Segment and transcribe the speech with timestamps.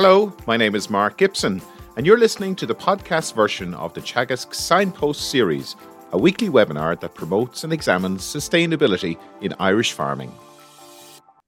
[0.00, 1.60] Hello, my name is Mark Gibson,
[1.96, 5.74] and you're listening to the podcast version of the Teagasc Signpost series,
[6.12, 10.32] a weekly webinar that promotes and examines sustainability in Irish farming.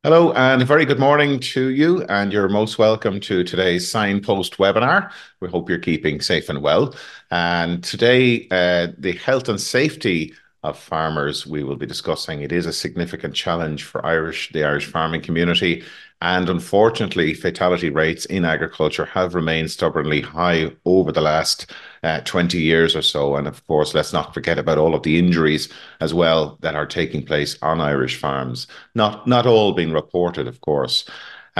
[0.02, 4.56] Hello, and a very good morning to you, and you're most welcome to today's Signpost
[4.56, 5.12] webinar.
[5.38, 6.96] We hope you're keeping safe and well.
[7.30, 12.42] And today, uh, the health and safety of farmers we will be discussing.
[12.42, 15.84] It is a significant challenge for Irish, the Irish farming community,
[16.22, 22.58] and unfortunately, fatality rates in agriculture have remained stubbornly high over the last uh, 20
[22.60, 23.36] years or so.
[23.36, 25.70] And of course, let's not forget about all of the injuries
[26.00, 28.66] as well that are taking place on Irish farms.
[28.94, 31.08] Not, not all being reported, of course.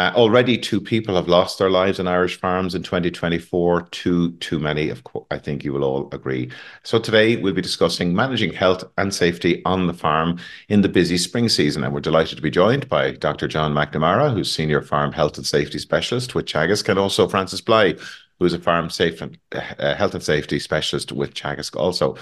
[0.01, 3.83] Uh, already, two people have lost their lives in Irish farms in 2024.
[3.91, 5.27] Too too many, of course.
[5.31, 6.51] I think you will all agree.
[6.85, 10.39] So today we'll be discussing managing health and safety on the farm
[10.71, 13.47] in the busy spring season, and we're delighted to be joined by Dr.
[13.47, 17.93] John McNamara, who's senior farm health and safety specialist with Teagasc, and also Francis Bligh,
[18.39, 22.17] who's a farm safe and uh, health and safety specialist with Teagasc also.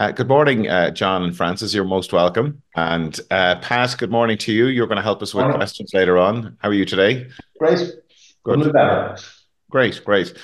[0.00, 1.72] Uh, good morning, uh, John and Francis.
[1.72, 2.60] You're most welcome.
[2.74, 4.66] And uh, Pat, good morning to you.
[4.66, 6.56] You're going to help us with questions later on.
[6.60, 7.28] How are you today?
[7.60, 7.92] Great.
[8.42, 8.72] Good.
[9.70, 10.34] Great, great.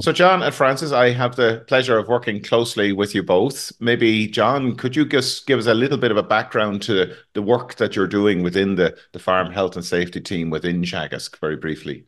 [0.00, 3.72] So, John and Francis, I have the pleasure of working closely with you both.
[3.80, 7.42] Maybe, John, could you just give us a little bit of a background to the
[7.42, 11.56] work that you're doing within the, the farm health and safety team within Teagasc, very
[11.56, 12.04] briefly?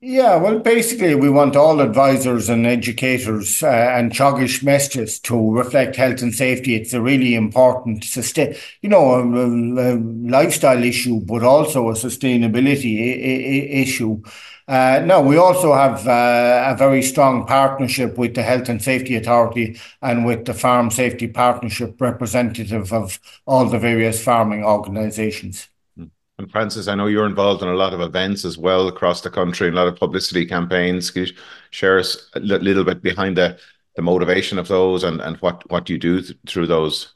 [0.00, 5.94] Yeah, well, basically, we want all advisors and educators uh, and Teagasc messages to reflect
[5.94, 6.74] health and safety.
[6.74, 11.92] It's a really important, sustain, you know, a, a, a lifestyle issue, but also a
[11.92, 14.22] sustainability I- I- issue.
[14.68, 19.16] Uh, no, we also have uh, a very strong partnership with the Health and Safety
[19.16, 25.68] Authority and with the Farm Safety Partnership representative of all the various farming organisations.
[25.96, 26.04] Hmm.
[26.36, 29.30] And Francis, I know you're involved in a lot of events as well across the
[29.30, 31.10] country, and a lot of publicity campaigns.
[31.10, 31.32] Can you
[31.70, 33.58] share us a little bit behind the,
[33.96, 37.14] the motivation of those and, and what, what you do through those?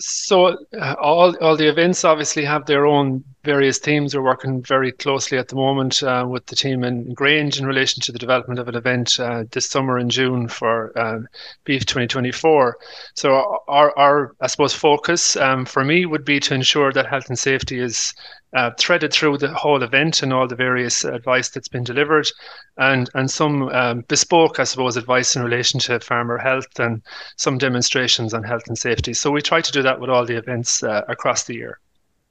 [0.00, 4.14] So uh, all all the events obviously have their own various teams.
[4.14, 8.00] We're working very closely at the moment uh, with the team in Grange in relation
[8.02, 11.28] to the development of an event uh, this summer in June for um,
[11.64, 12.76] Beef 2024.
[13.14, 17.28] So our, our I suppose focus um, for me would be to ensure that health
[17.28, 18.14] and safety is
[18.54, 22.30] uh, threaded through the whole event and all the various advice that's been delivered,
[22.76, 27.02] and and some um, bespoke, I suppose, advice in relation to farmer health and
[27.36, 29.12] some demonstrations on health and safety.
[29.12, 31.80] So we try to do that with all the events uh, across the year.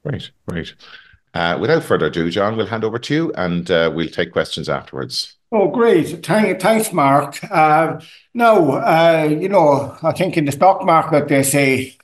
[0.03, 0.73] Right, great.
[1.33, 4.69] Uh, without further ado, John, we'll hand over to you, and uh, we'll take questions
[4.69, 5.35] afterwards.
[5.51, 6.25] Oh, great!
[6.25, 7.39] Thank, thanks, Mark.
[7.51, 7.99] Uh,
[8.33, 11.95] no, uh, you know, I think in the stock market they say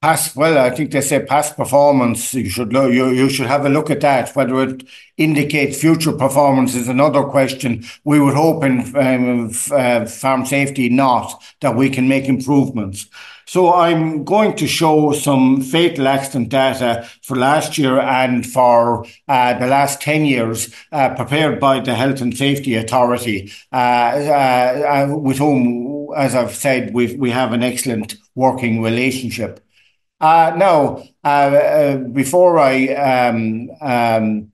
[0.00, 4.34] past well i think they say past performance you should have a look at that
[4.36, 4.84] whether it
[5.16, 9.50] indicates future performance is another question we would hope in um,
[10.06, 13.08] farm safety not that we can make improvements
[13.48, 19.58] so i'm going to show some fatal accident data for last year and for uh,
[19.58, 25.16] the last 10 years uh, prepared by the health and safety authority uh, uh, uh,
[25.16, 29.60] with whom as i've said we we have an excellent working relationship.
[30.20, 34.52] Uh, no, uh, before I um, um,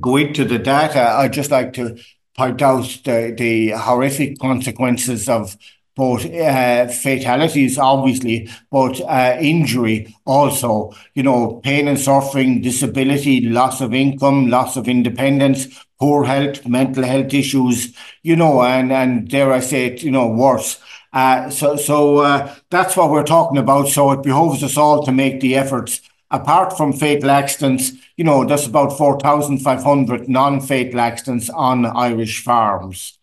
[0.00, 1.98] go into the data, I'd just like to
[2.36, 5.56] point out the, the horrific consequences of
[6.00, 10.92] both uh, fatalities, obviously, but uh, injury also.
[11.12, 15.66] You know, pain and suffering, disability, loss of income, loss of independence,
[15.98, 20.28] poor health, mental health issues, you know, and, and dare I say it, you know,
[20.28, 20.80] worse.
[21.12, 23.88] Uh, so so uh, that's what we're talking about.
[23.88, 26.00] So it behoves us all to make the efforts.
[26.30, 33.19] Apart from fatal accidents, you know, there's about 4,500 non-fatal accidents on Irish farms.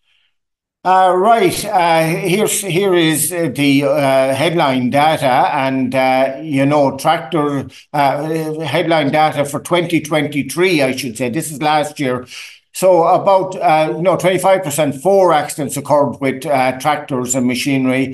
[0.83, 7.67] Uh, right, uh, here's here is the uh, headline data, and uh, you know tractor
[7.91, 10.81] uh, headline data for 2023.
[10.81, 12.25] I should say this is last year.
[12.73, 13.55] So about
[13.95, 18.13] you know 25% four accidents occurred with uh, tractors and machinery,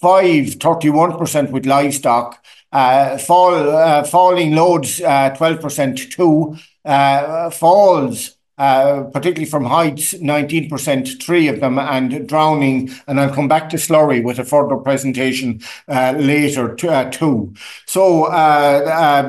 [0.00, 2.42] five 31% with livestock,
[2.72, 6.56] fall falling loads 12%
[6.86, 12.90] uh, two, falls uh, particularly from heights, 19%, three of them, and drowning.
[13.06, 17.54] And I'll come back to slurry with a further presentation uh, later, uh, too.
[17.86, 18.26] So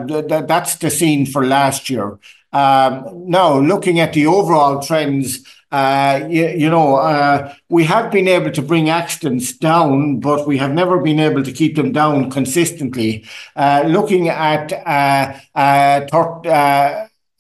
[0.07, 2.19] th- that's the scene for last year.
[2.55, 8.29] Um, now, looking at the overall trends, uh, you, you, know, uh, we have been
[8.29, 12.31] able to bring accidents down, but we have never been able to keep them down
[12.31, 13.25] consistently.
[13.57, 14.71] Uh, looking at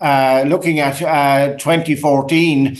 [0.01, 0.97] uh, uh, uh, looking at
[1.59, 2.77] 2014,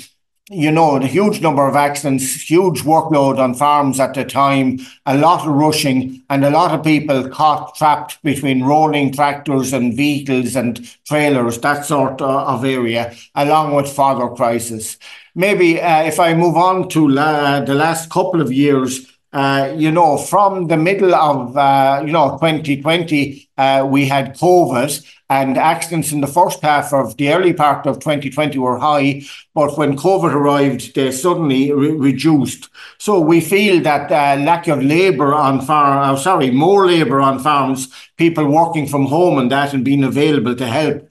[0.50, 5.18] you know, the huge number of accidents, huge workload on farms at the time, a
[5.18, 10.56] lot of rushing, and a lot of people caught trapped between rolling tractors and vehicles
[10.56, 14.98] and trailers, that sort of area, along with fodder crisis.
[15.34, 19.92] Maybe uh, if I move on to la- the last couple of years, uh, you
[19.92, 26.14] know, from the middle of, uh, you know, 2020, uh, we had COVID and accidents
[26.14, 29.22] in the first half of the early part of 2020 were high.
[29.54, 32.70] But when COVID arrived, they suddenly re- reduced.
[32.98, 37.40] So we feel that uh, lack of labour on farm, uh, sorry, more labour on
[37.40, 41.10] farms, people working from home and that and being available to help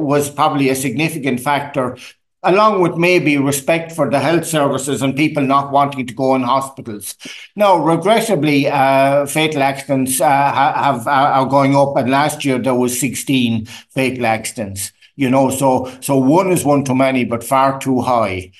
[0.00, 1.98] was probably a significant factor
[2.42, 6.42] along with maybe respect for the health services and people not wanting to go in
[6.42, 7.14] hospitals.
[7.54, 12.98] Now, regrettably, uh, fatal accidents uh, have are going up, and last year there was
[12.98, 14.92] 16 fatal accidents.
[15.14, 18.52] You know, so so one is one too many, but far too high.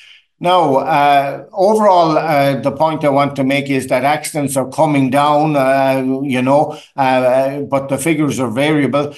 [0.43, 5.09] Now, uh, overall, uh, the point I want to make is that accidents are coming
[5.09, 9.15] down, uh, you know, uh, but the figures are variable.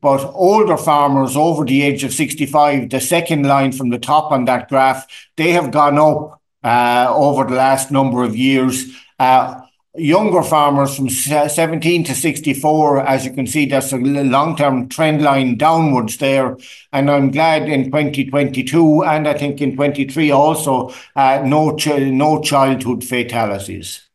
[0.00, 4.44] But older farmers over the age of 65, the second line from the top on
[4.44, 5.06] that graph,
[5.36, 8.94] they have gone up uh, over the last number of years.
[9.18, 9.60] Uh,
[9.98, 15.22] younger farmers from 17 to 64, as you can see, there's a long term trend
[15.22, 16.56] line downwards there.
[16.92, 22.40] And I'm glad in 2022 and I think in 23 also, uh, no, ch- no
[22.40, 24.07] childhood fatalities.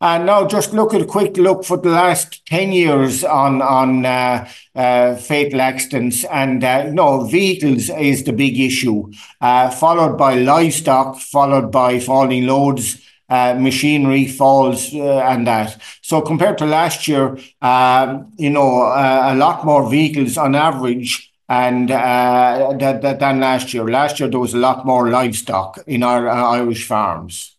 [0.00, 4.04] And now just look at a quick look for the last 10 years on, on
[4.04, 6.24] uh, uh, fatal accidents.
[6.24, 9.10] And uh, no, vehicles is the big issue,
[9.40, 13.00] uh, followed by livestock, followed by falling loads.
[13.26, 15.80] Uh, machinery falls uh, and that.
[16.02, 21.32] So compared to last year, um, you know, uh, a lot more vehicles on average
[21.48, 23.84] and uh, that, than last year.
[23.88, 27.53] Last year there was a lot more livestock in our uh, Irish farms.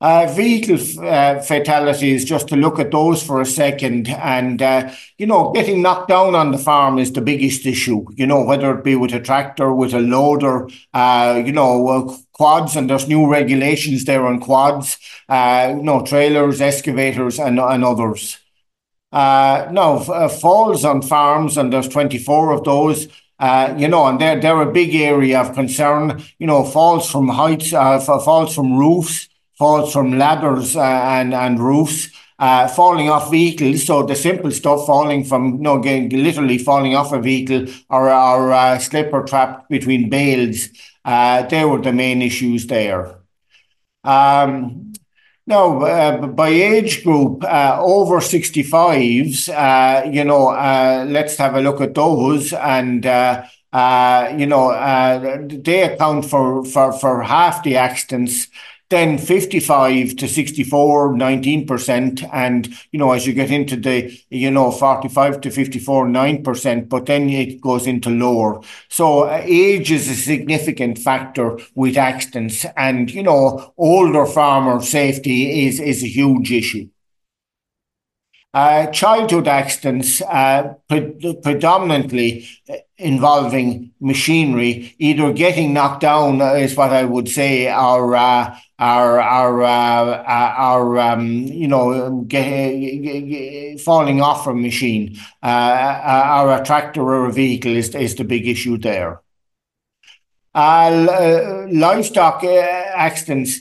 [0.00, 4.08] Uh, vehicle uh, fatalities, just to look at those for a second.
[4.08, 8.24] And, uh, you know, getting knocked down on the farm is the biggest issue, you
[8.24, 12.76] know, whether it be with a tractor, with a loader, uh, you know, uh, quads,
[12.76, 14.98] and there's new regulations there on quads,
[15.28, 18.38] uh, you know, trailers, excavators, and, and others.
[19.12, 19.98] Now,
[20.28, 23.08] falls on farms, and there's 24 of those.
[23.40, 26.22] Uh, you know, and they're, they're a big area of concern.
[26.38, 29.27] You know, falls from heights, uh, falls from roofs,
[29.58, 32.08] falls from ladders uh, and, and roofs,
[32.38, 33.84] uh, falling off vehicles.
[33.84, 38.52] So the simple stuff, falling from, you know, literally falling off a vehicle or, or
[38.52, 40.68] uh, slip or trapped between bales.
[41.04, 43.18] Uh, they were the main issues there.
[44.04, 44.92] Um,
[45.46, 50.48] now, uh, by age group, uh, over 65s, uh, you know,
[51.08, 52.52] let's have a look at those.
[52.52, 58.48] And, you know, they account for, for, for half the accidents
[58.90, 62.28] then 55 to 64, 19%.
[62.32, 67.06] And, you know, as you get into the, you know, 45 to 54, 9%, but
[67.06, 68.62] then it goes into lower.
[68.88, 72.64] So uh, age is a significant factor with accidents.
[72.76, 76.88] And, you know, older farmer safety is, is a huge issue.
[78.54, 82.48] Uh, childhood accidents, uh, pre- predominantly
[82.96, 89.62] involving machinery, either getting knocked down is what I would say, or uh, our our
[89.62, 97.26] uh, our um, you know get, falling off a machine, uh, or a tractor or
[97.26, 99.20] a vehicle is is the big issue there.
[100.54, 103.60] Uh, livestock accidents,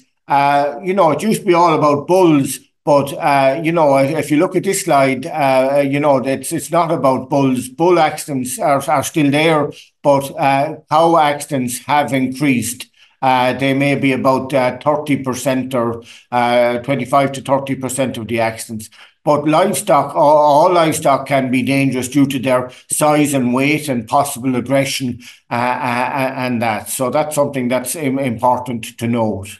[0.84, 4.38] you know, it used to be all about bulls but uh, you know, if you
[4.38, 7.68] look at this slide, uh, you know it's it's not about bulls.
[7.68, 12.88] Bull accidents are, are still there, but uh, cow accidents have increased.
[13.22, 18.28] Uh, they may be about uh, thirty percent or uh, twenty-five to thirty percent of
[18.28, 18.90] the accidents.
[19.24, 24.56] But livestock, all, livestock can be dangerous due to their size and weight and possible
[24.56, 25.20] aggression
[25.50, 26.88] and that.
[26.90, 29.60] So that's something that's important to note.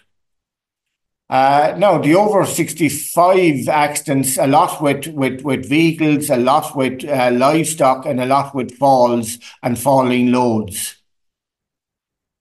[1.30, 8.06] Uh, no, the over 65 accidents, a lot with, vehicles, a lot with uh, livestock,
[8.06, 10.97] and a lot with falls and falling loads.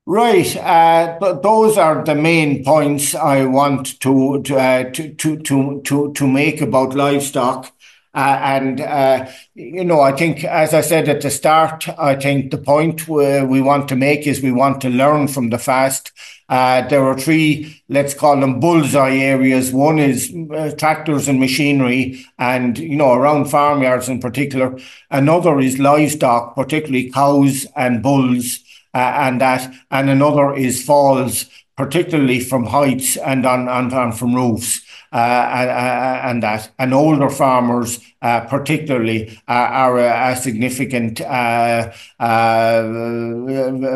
[0.08, 5.36] Right, uh, but those are the main points I want to to uh, to, to
[5.38, 7.72] to to to make about livestock.
[8.14, 12.50] Uh, and, uh, you know, I think, as I said at the start, I think
[12.50, 16.12] the point we want to make is we want to learn from the fast.
[16.48, 19.70] Uh, there are three, let's call them bullseye areas.
[19.70, 24.78] One is uh, tractors and machinery, and, you know, around farmyards in particular.
[25.10, 28.60] Another is livestock, particularly cows and bulls.
[28.96, 34.82] And that, and another is falls, particularly from heights and on, on, on from roofs.
[35.12, 41.90] Uh, and that, and older farmers, uh, particularly, are, are significant uh,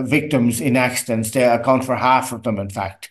[0.02, 1.32] victims in accidents.
[1.32, 3.10] They account for half of them, in fact.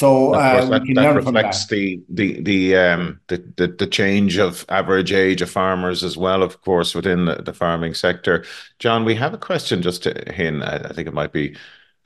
[0.00, 1.74] So uh, that, that reflects that.
[1.74, 6.42] the the the, um, the the the change of average age of farmers as well,
[6.42, 8.46] of course, within the, the farming sector.
[8.78, 10.10] John, we have a question just to.
[10.30, 11.54] I, think it might be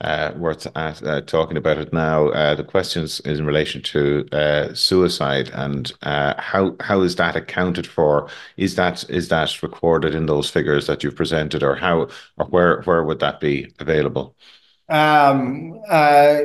[0.01, 2.27] uh, worth uh, talking about it now.
[2.27, 7.37] Uh, the question is in relation to uh, suicide and uh, how how is that
[7.37, 8.29] accounted for?
[8.57, 12.81] Is that is that recorded in those figures that you've presented, or how or where
[12.81, 14.35] where would that be available?
[14.87, 16.41] Um, uh,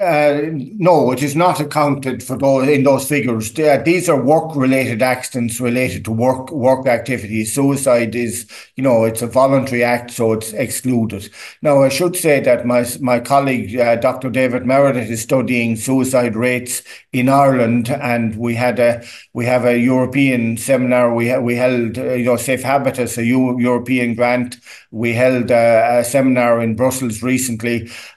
[0.00, 3.52] uh, no, it is not accounted for those in those figures.
[3.52, 7.52] these are work-related accidents related to work work activities.
[7.52, 11.30] Suicide is, you know, it's a voluntary act, so it's excluded.
[11.62, 14.30] Now, I should say that my my colleague uh, Dr.
[14.30, 16.82] David Meredith is studying suicide rates
[17.12, 19.04] in Ireland, and we had a
[19.34, 21.14] we have a European seminar.
[21.14, 24.56] We ha- we held, uh, you know, Safe Habitus, a U- European grant.
[24.90, 27.67] We held a, a seminar in Brussels recently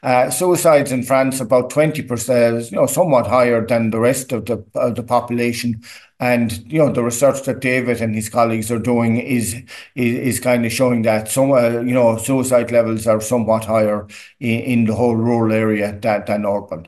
[0.04, 4.46] uh, suicides in France about twenty percent, you know, somewhat higher than the rest of
[4.46, 5.82] the of the population.
[6.20, 9.56] And you know the research that David and his colleagues are doing is
[9.96, 14.08] is, is kind of showing that some uh, you know suicide levels are somewhat higher
[14.40, 16.88] in, in the whole rural area than, than urban.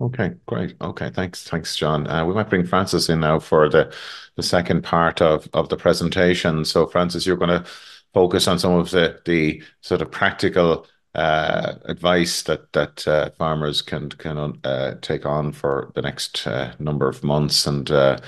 [0.00, 0.74] Okay, great.
[0.80, 2.06] Okay, thanks, thanks, John.
[2.08, 3.94] Uh, we might bring Francis in now for the
[4.36, 6.64] the second part of of the presentation.
[6.64, 7.68] So, Francis, you're going to
[8.12, 13.82] focus on some of the the sort of practical uh, advice that that uh, farmers
[13.82, 18.18] can can uh, take on for the next uh, number of months, and uh,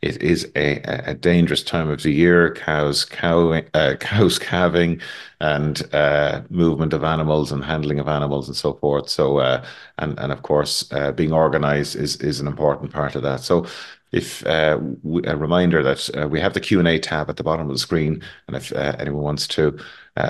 [0.00, 0.80] it is a,
[1.10, 2.54] a dangerous time of the year.
[2.54, 5.00] Cows cowing, uh, cows calving,
[5.40, 5.82] and
[6.50, 9.08] movement of animals and handling of animals and so forth.
[9.08, 9.64] So, uh,
[9.98, 13.40] and and of course, being organised is is an important part of that.
[13.40, 13.66] So,
[14.12, 14.78] if uh,
[15.24, 18.22] a reminder that uh, we have the Q&A tab at the bottom of the screen,
[18.48, 19.78] and if uh, anyone wants to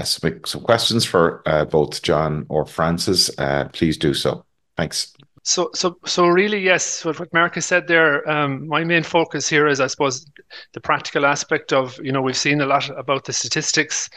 [0.04, 3.30] submit some questions for both John or Francis,
[3.72, 4.44] please do so.
[4.76, 5.14] Thanks.
[5.42, 7.04] So, so, so really, yes.
[7.04, 8.28] What, what Mark said there.
[8.30, 10.26] Um, my main focus here is, I suppose,
[10.74, 11.98] the practical aspect of.
[12.02, 14.10] You know, we've seen a lot about the statistics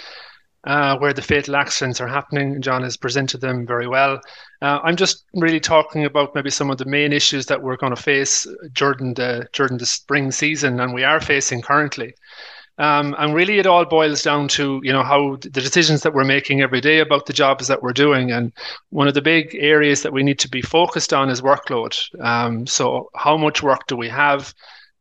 [0.65, 2.61] uh, where the fatal accidents are happening.
[2.61, 4.21] John has presented them very well.
[4.61, 7.95] Uh, I'm just really talking about maybe some of the main issues that we're going
[7.95, 12.13] to face during the during the spring season, and we are facing currently.
[12.79, 16.23] Um, and really, it all boils down to you know how the decisions that we're
[16.23, 18.31] making every day about the jobs that we're doing.
[18.31, 18.51] And
[18.89, 21.95] one of the big areas that we need to be focused on is workload.
[22.23, 24.53] Um, so, how much work do we have?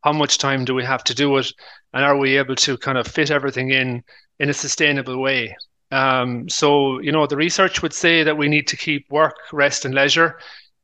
[0.03, 1.53] How much time do we have to do it?
[1.95, 4.03] And are we able to kind of fit everything in
[4.43, 5.57] in a sustainable way.
[5.93, 9.85] Um, so, you know, the research would say that we need to keep work, rest,
[9.85, 10.39] and leisure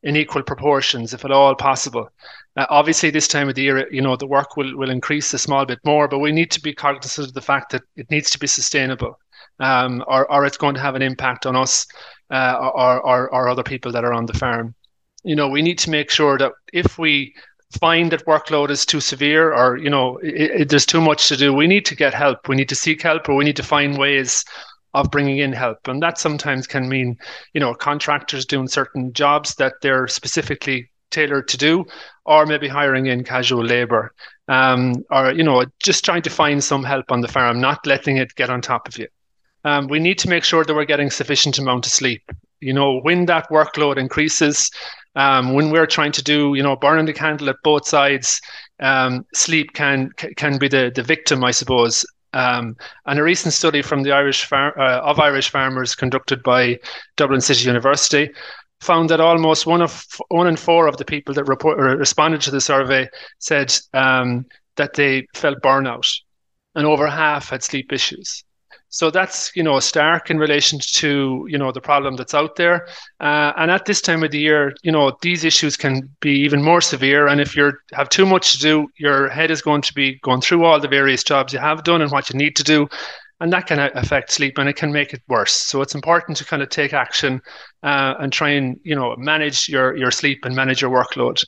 [0.05, 2.09] in equal proportions, if at all possible.
[2.57, 5.39] Uh, obviously, this time of the year, you know, the work will, will increase a
[5.39, 8.31] small bit more, but we need to be cognizant of the fact that it needs
[8.31, 9.19] to be sustainable,
[9.59, 11.85] um, or, or it's going to have an impact on us
[12.31, 14.73] uh, or, or, or other people that are on the farm.
[15.25, 17.35] You know, we need to make sure that if we
[17.73, 21.37] find that workload is too severe or you know it, it, there's too much to
[21.37, 21.53] do.
[21.53, 22.49] We need to get help.
[22.49, 24.45] We need to seek help or we need to find ways
[24.95, 25.87] of bringing in help.
[25.87, 27.17] And that sometimes can mean
[27.53, 31.85] you know contractors doing certain jobs that they're specifically tailored to do
[32.27, 34.15] or maybe hiring in casual labor.
[34.49, 38.17] Um, or you know just trying to find some help on the farm not letting
[38.17, 39.09] it get on top of you.
[39.65, 42.23] Um, we need to make sure that we're getting sufficient amount of sleep.
[42.61, 44.71] You know when that workload increases
[45.17, 48.41] um, when we're trying to do, you know, burning the candle at both sides,
[48.81, 52.05] um, sleep can can be the the victim, I suppose.
[52.35, 56.79] Um, and a recent study from the Irish far- uh, of Irish farmers conducted by
[57.17, 58.31] Dublin City University
[58.81, 62.51] found that almost one of one in four of the people that report, responded to
[62.51, 64.47] the survey said um,
[64.77, 66.09] that they felt burnout,
[66.75, 68.45] and over half had sleep issues.
[68.91, 72.87] So that's you know stark in relation to you know the problem that's out there,
[73.21, 76.63] uh, and at this time of the year, you know these issues can be even
[76.63, 77.27] more severe.
[77.27, 80.41] And if you have too much to do, your head is going to be going
[80.41, 82.89] through all the various jobs you have done and what you need to do,
[83.41, 85.53] and that can affect sleep and it can make it worse.
[85.53, 87.41] So it's important to kind of take action
[87.83, 91.43] uh, and try and you know manage your your sleep and manage your workload.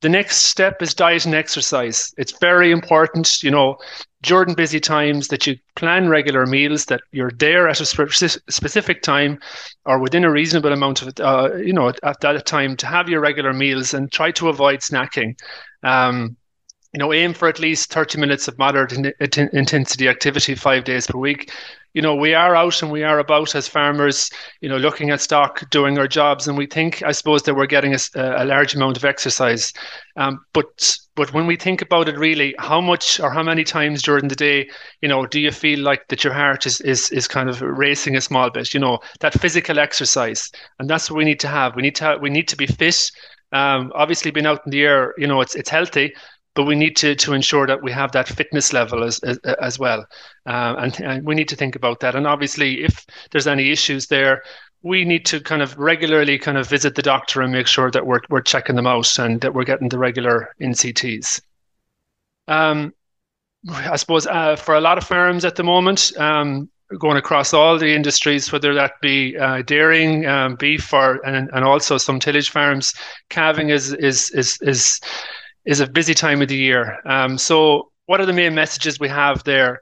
[0.00, 2.14] The next step is diet and exercise.
[2.18, 3.78] It's very important, you know,
[4.22, 9.40] during busy times that you plan regular meals, that you're there at a specific time
[9.84, 13.20] or within a reasonable amount of, uh, you know, at that time to have your
[13.20, 15.36] regular meals and try to avoid snacking.
[15.82, 16.36] Um,
[16.92, 21.06] you know, aim for at least 30 minutes of moderate in- intensity activity five days
[21.06, 21.52] per week.
[21.94, 24.30] You know, we are out and we are about as farmers,
[24.60, 27.66] you know, looking at stock, doing our jobs, and we think, I suppose, that we're
[27.66, 29.72] getting a, a large amount of exercise.
[30.16, 34.02] Um, but but when we think about it, really, how much or how many times
[34.02, 34.68] during the day,
[35.00, 38.16] you know, do you feel like that your heart is is is kind of racing
[38.16, 38.74] a small bit?
[38.74, 41.74] You know, that physical exercise, and that's what we need to have.
[41.74, 43.10] We need to have, we need to be fit.
[43.50, 46.14] Um, obviously, being out in the air, you know, it's it's healthy,
[46.54, 49.78] but we need to to ensure that we have that fitness level as as, as
[49.78, 50.06] well,
[50.46, 52.14] uh, and, and we need to think about that.
[52.14, 54.42] And obviously, if there's any issues there,
[54.82, 58.06] we need to kind of regularly kind of visit the doctor and make sure that
[58.06, 61.40] we're we're checking them out and that we're getting the regular NCTs.
[62.46, 62.94] Um,
[63.68, 67.76] I suppose uh, for a lot of farms at the moment, um, going across all
[67.78, 72.50] the industries, whether that be uh, dairying, um, beef, or and, and also some tillage
[72.50, 72.94] farms,
[73.28, 75.00] calving is is is is
[75.68, 76.98] is a busy time of the year.
[77.04, 79.80] Um, so, what are the main messages we have there?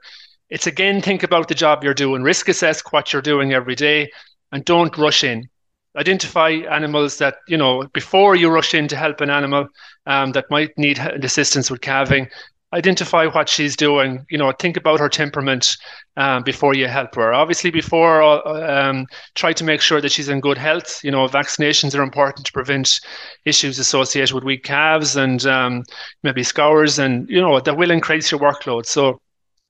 [0.49, 4.11] It's again, think about the job you're doing, risk assess what you're doing every day,
[4.51, 5.47] and don't rush in.
[5.95, 9.69] Identify animals that, you know, before you rush in to help an animal
[10.05, 12.27] um, that might need assistance with calving,
[12.73, 15.77] identify what she's doing you know think about her temperament
[16.17, 19.05] um, before you help her obviously before uh, um,
[19.35, 22.51] try to make sure that she's in good health you know vaccinations are important to
[22.51, 22.99] prevent
[23.45, 25.81] issues associated with weak calves and um,
[26.23, 29.17] maybe scours and you know that will increase your workload so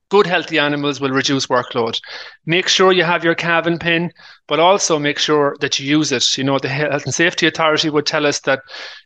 [0.10, 2.00] Good healthy animals will reduce workload.
[2.46, 4.14] Make sure you have your calving pen,
[4.48, 6.38] but also make sure that you use it.
[6.38, 8.62] You know, the Health and Safety Authority would tell us that,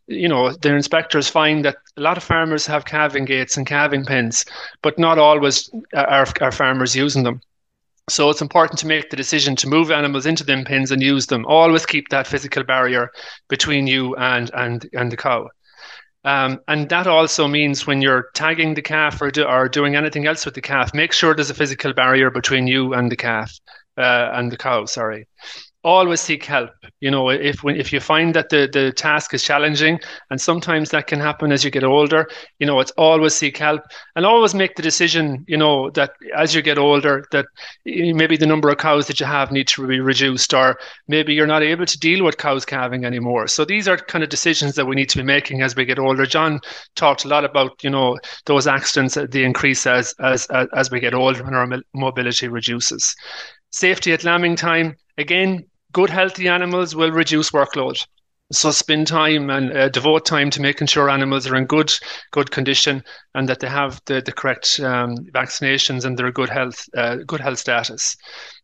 [0.08, 4.05] you know, their inspectors find that a lot of farmers have calving gates and calving
[4.05, 4.46] pens,
[4.81, 7.41] but not always are, are farmers using them.
[8.10, 11.27] So it's important to make the decision to move animals into them pens and use
[11.27, 11.46] them.
[11.46, 13.10] Always keep that physical barrier
[13.48, 15.48] between you and and and the cow.
[16.24, 20.27] Um, and that also means when you're tagging the calf or, do, or doing anything
[20.27, 23.58] else with the calf, make sure there's a physical barrier between you and the calf
[23.98, 24.85] uh, and the cow.
[24.85, 25.27] Sorry
[25.83, 26.72] always seek help.
[27.00, 31.07] You know if if you find that the the task is challenging and sometimes that
[31.07, 33.81] can happen as you get older you know it's always seek help
[34.15, 37.46] and always make the decision you know that as you get older that
[37.85, 41.48] maybe the number of cows that you have need to be reduced or maybe you're
[41.48, 43.48] not able to deal with cows calving anymore.
[43.48, 46.00] So these are kind of decisions that we need to be making as we get
[46.00, 46.25] older.
[46.25, 46.59] John
[46.96, 51.13] talked a lot about you know those accidents the increase as as as we get
[51.13, 53.15] older and our mobility reduces.
[53.72, 58.05] Safety at lambing time again good healthy animals will reduce workload.
[58.51, 61.93] So spend time and uh, devote time to making sure animals are in good
[62.31, 63.01] good condition
[63.33, 67.39] and that they have the, the correct um, vaccinations and they're good health uh, good
[67.39, 68.17] health status.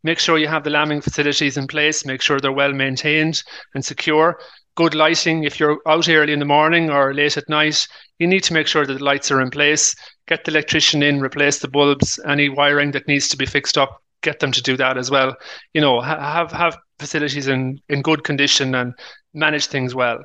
[0.04, 2.06] Make sure you have the lambing facilities in place.
[2.06, 3.42] Make sure they're well maintained
[3.76, 4.38] and secure.
[4.76, 5.46] Good lighting.
[5.46, 7.88] If you're out early in the morning or late at night,
[8.20, 9.96] you need to make sure that the lights are in place.
[10.28, 14.02] Get the electrician in, replace the bulbs, any wiring that needs to be fixed up
[14.24, 15.36] get them to do that as well.
[15.74, 18.94] You know, have have facilities in in good condition and
[19.34, 20.20] manage things well.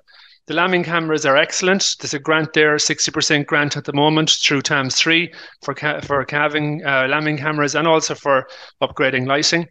[0.46, 1.96] The lambing cameras are excellent.
[2.00, 5.32] There's a grant there, 60% grant at the moment through TAMS 3
[5.62, 8.48] for ca- for calving uh, lambing cameras and also for
[8.82, 9.68] upgrading lighting.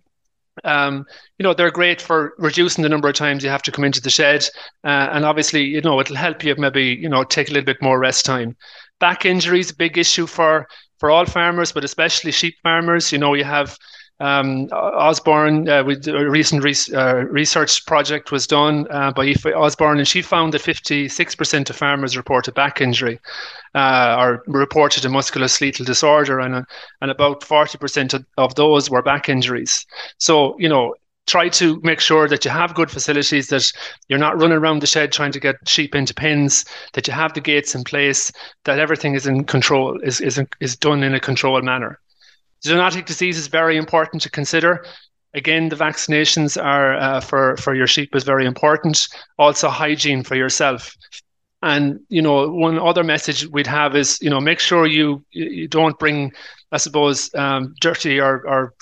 [0.63, 1.05] Um,
[1.37, 4.01] you know, they're great for reducing the number of times you have to come into
[4.01, 4.45] the shed.
[4.83, 7.81] Uh, and obviously, you know, it'll help you maybe, you know, take a little bit
[7.81, 8.55] more rest time.
[8.99, 10.67] Back injuries, a big issue for,
[10.99, 13.11] for all farmers, but especially sheep farmers.
[13.11, 13.77] You know, you have
[14.21, 19.97] um, Osborne, uh, with a recent re- uh, research project was done uh, by Osborne,
[19.97, 23.19] and she found that 56% of farmers reported back injury
[23.73, 26.63] uh, or reported a musculoskeletal disorder, and, uh,
[27.01, 29.85] and about 40% of, of those were back injuries.
[30.19, 30.93] So, you know,
[31.25, 33.71] try to make sure that you have good facilities, that
[34.07, 37.33] you're not running around the shed trying to get sheep into pens, that you have
[37.33, 38.31] the gates in place,
[38.65, 42.00] that everything is in control, is, is, is done in a controlled manner.
[42.63, 44.85] Zoonotic disease is very important to consider.
[45.33, 49.07] Again, the vaccinations are uh, for for your sheep is very important.
[49.37, 50.95] Also, hygiene for yourself.
[51.63, 55.67] And you know, one other message we'd have is you know make sure you you
[55.67, 56.33] don't bring,
[56.71, 58.73] I suppose, um, dirty or or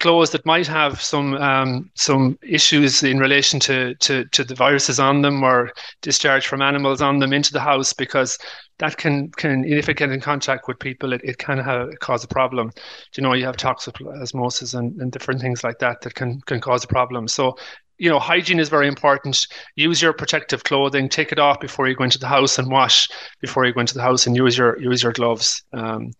[0.00, 5.00] clothes that might have some um, some issues in relation to, to to the viruses
[5.00, 5.70] on them or
[6.02, 8.38] discharge from animals on them into the house because
[8.78, 12.24] that can can if it get in contact with people it, it can have cause
[12.24, 12.70] a problem.
[13.16, 16.84] You know you have toxoplasmosis and, and different things like that that can can cause
[16.84, 17.26] a problem.
[17.28, 17.56] So
[17.98, 19.46] you know hygiene is very important.
[19.76, 21.08] Use your protective clothing.
[21.08, 23.08] Take it off before you go into the house and wash
[23.40, 25.62] before you go into the house and use your use your gloves.
[25.72, 26.12] Um,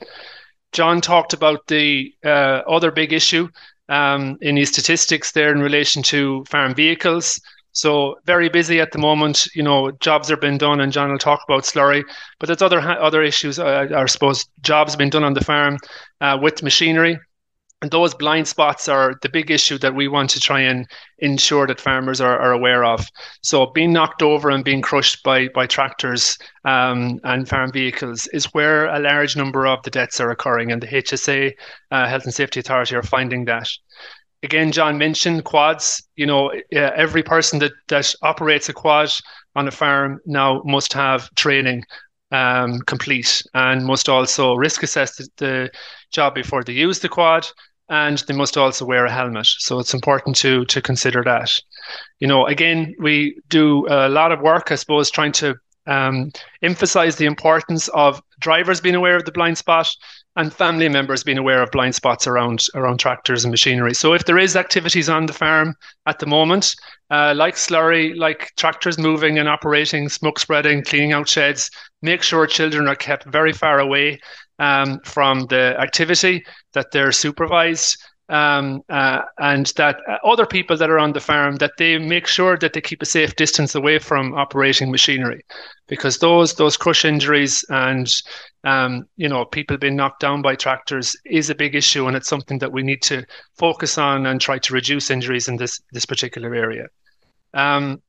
[0.73, 3.49] john talked about the uh, other big issue
[3.89, 7.41] um, in his statistics there in relation to farm vehicles
[7.77, 9.49] so very busy at the moment.
[9.55, 12.03] You know, jobs are being done, and John will talk about slurry.
[12.41, 13.59] But there's other other issues.
[13.59, 15.77] I suppose jobs being done on the farm
[16.23, 17.19] uh, with machinery.
[17.83, 20.87] And those blind spots are the big issue that we want to try and
[21.19, 23.07] ensure that farmers are, are aware of.
[23.43, 28.47] So being knocked over and being crushed by by tractors um, and farm vehicles is
[28.55, 31.53] where a large number of the deaths are occurring, and the HSA
[31.91, 33.69] uh, Health and Safety Authority are finding that.
[34.43, 36.03] Again, John mentioned quads.
[36.17, 39.11] You know, every person that that operates a quad
[39.55, 41.85] on a farm now must have training
[42.31, 45.71] um, complete and must also risk assess the, the,
[46.13, 47.47] job before they use the quad
[47.89, 51.51] and they must also wear a helmet so it's important to to consider that
[52.21, 55.55] you know again we do a lot of work i suppose trying to
[55.87, 59.89] um, emphasize the importance of drivers being aware of the blind spot
[60.37, 63.95] and family members being aware of blind spots around around tractors and machinery.
[63.95, 65.75] So if there is activities on the farm
[66.07, 66.75] at the moment,
[67.11, 71.71] uh, like slurry, like tractors moving and operating, smoke spreading, cleaning out sheds,
[72.03, 74.21] make sure children are kept very far away
[74.59, 77.97] um, from the activity, that they're supervised,
[78.29, 82.57] um, uh, and that other people that are on the farm that they make sure
[82.59, 85.43] that they keep a safe distance away from operating machinery,
[85.87, 88.13] because those those crush injuries and
[88.65, 92.29] um, you know people being knocked down by tractors is a big issue, and it's
[92.29, 93.25] something that we need to
[93.57, 96.87] focus on and try to reduce injuries in this this particular area.
[97.55, 98.03] Um,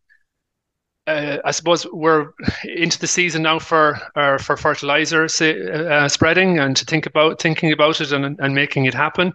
[1.08, 2.32] uh, I suppose we're
[2.64, 7.72] into the season now for uh, for fertilizer uh, spreading and to think about thinking
[7.72, 9.34] about it and, and making it happen.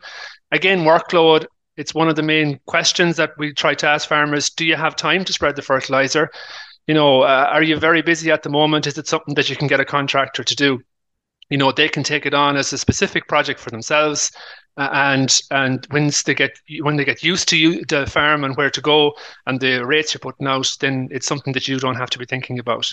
[0.52, 1.46] Again, workload.
[1.78, 4.50] It's one of the main questions that we try to ask farmers.
[4.50, 6.30] Do you have time to spread the fertilizer?
[6.86, 8.86] You know, uh, are you very busy at the moment?
[8.86, 10.80] Is it something that you can get a contractor to do?
[11.48, 14.30] You know, they can take it on as a specific project for themselves
[14.76, 18.70] and and once they get when they get used to you, the farm and where
[18.70, 19.14] to go
[19.46, 22.24] and the rates you're putting out, then it's something that you don't have to be
[22.24, 22.92] thinking about.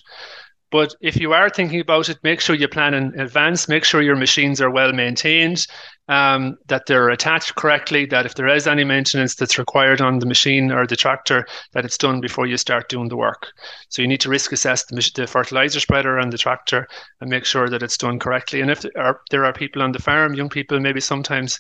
[0.72, 3.68] But if you are thinking about it, make sure you plan in advance.
[3.68, 5.66] Make sure your machines are well maintained,
[6.08, 8.06] um, that they're attached correctly.
[8.06, 11.86] That if there is any maintenance that's required on the machine or the tractor, that
[11.86, 13.48] it's done before you start doing the work.
[13.90, 16.88] So you need to risk assess the, the fertilizer spreader and the tractor
[17.20, 18.62] and make sure that it's done correctly.
[18.62, 21.60] And if there are, there are people on the farm, young people, maybe sometimes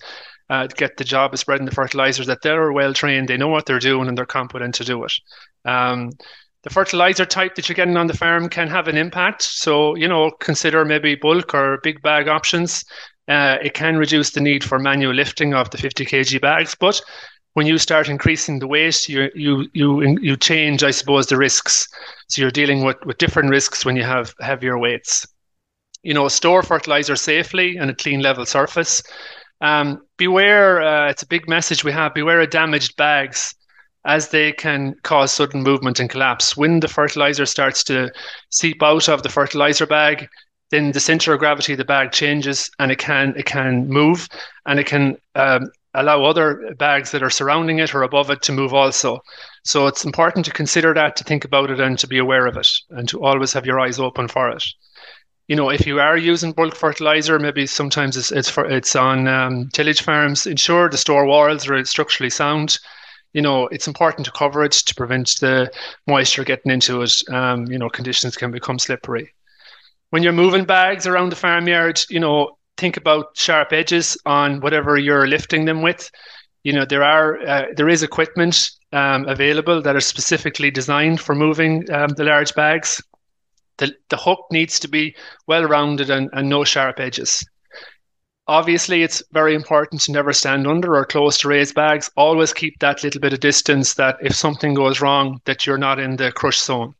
[0.51, 3.65] uh, get the job of spreading the fertilizers, that they're well trained, they know what
[3.65, 5.13] they're doing, and they're competent to do it.
[5.65, 6.11] Um,
[6.63, 9.43] the fertilizer type that you're getting on the farm can have an impact.
[9.43, 12.83] So, you know, consider maybe bulk or big bag options.
[13.27, 17.01] Uh, it can reduce the need for manual lifting of the 50 kg bags, but
[17.53, 21.87] when you start increasing the weight, you you you you change, I suppose, the risks.
[22.27, 25.27] So you're dealing with with different risks when you have heavier weights.
[26.03, 29.03] You know, store fertilizer safely and a clean level surface.
[29.61, 32.13] Um, beware, uh, it's a big message we have.
[32.13, 33.55] Beware of damaged bags
[34.05, 36.55] as they can cause sudden movement and collapse.
[36.55, 38.11] When the fertilizer starts to
[38.49, 40.27] seep out of the fertilizer bag,
[40.71, 44.27] then the center of gravity of the bag changes and it can it can move
[44.65, 48.51] and it can um, allow other bags that are surrounding it or above it to
[48.51, 49.19] move also.
[49.63, 52.55] So it's important to consider that, to think about it, and to be aware of
[52.57, 54.63] it, and to always have your eyes open for it.
[55.47, 59.27] You know, if you are using bulk fertilizer, maybe sometimes it's it's for it's on
[59.27, 60.45] um, tillage farms.
[60.45, 62.77] Ensure the store walls are structurally sound
[63.33, 65.71] you know, it's important to cover it to prevent the
[66.07, 67.13] moisture getting into it.
[67.29, 69.33] Um, you know, conditions can become slippery.
[70.09, 74.97] When you're moving bags around the farmyard, you know, think about sharp edges on whatever
[74.97, 76.09] you're lifting them with.
[76.63, 81.35] You know, there are uh, there is equipment um, available that are specifically designed for
[81.35, 83.01] moving um, the large bags.
[83.77, 85.15] The, the hook needs to be
[85.47, 87.45] well rounded and, and no sharp edges.
[88.49, 92.09] Obviously, it's very important to never stand under or close to raised bags.
[92.17, 95.99] Always keep that little bit of distance that if something goes wrong, that you're not
[95.99, 96.95] in the crush zone.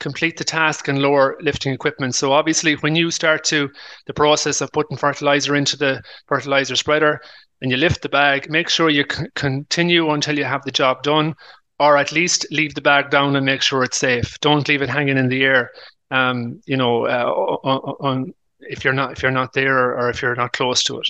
[0.00, 2.14] Complete the task and lower lifting equipment.
[2.14, 3.68] So obviously, when you start to
[4.06, 7.20] the process of putting fertilizer into the fertilizer spreader
[7.60, 11.02] and you lift the bag, make sure you c- continue until you have the job
[11.02, 11.34] done,
[11.78, 14.40] or at least leave the bag down and make sure it's safe.
[14.40, 15.70] Don't leave it hanging in the air.
[16.10, 17.30] Um, you know, uh,
[17.62, 18.34] on, on
[18.68, 21.08] if you're not if you're not there or, or if you're not close to it.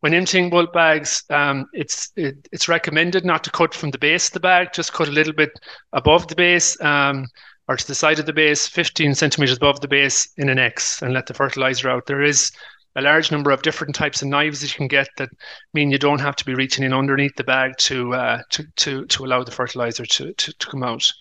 [0.00, 4.28] When emptying bulk bags, um, it's it, it's recommended not to cut from the base
[4.28, 5.50] of the bag, just cut a little bit
[5.92, 7.26] above the base um,
[7.68, 11.02] or to the side of the base, 15 centimeters above the base in an X,
[11.02, 12.06] and let the fertilizer out.
[12.06, 12.50] There is
[12.96, 15.30] a large number of different types of knives that you can get that
[15.74, 19.04] mean you don't have to be reaching in underneath the bag to uh, to, to
[19.06, 21.12] to allow the fertilizer to, to, to come out.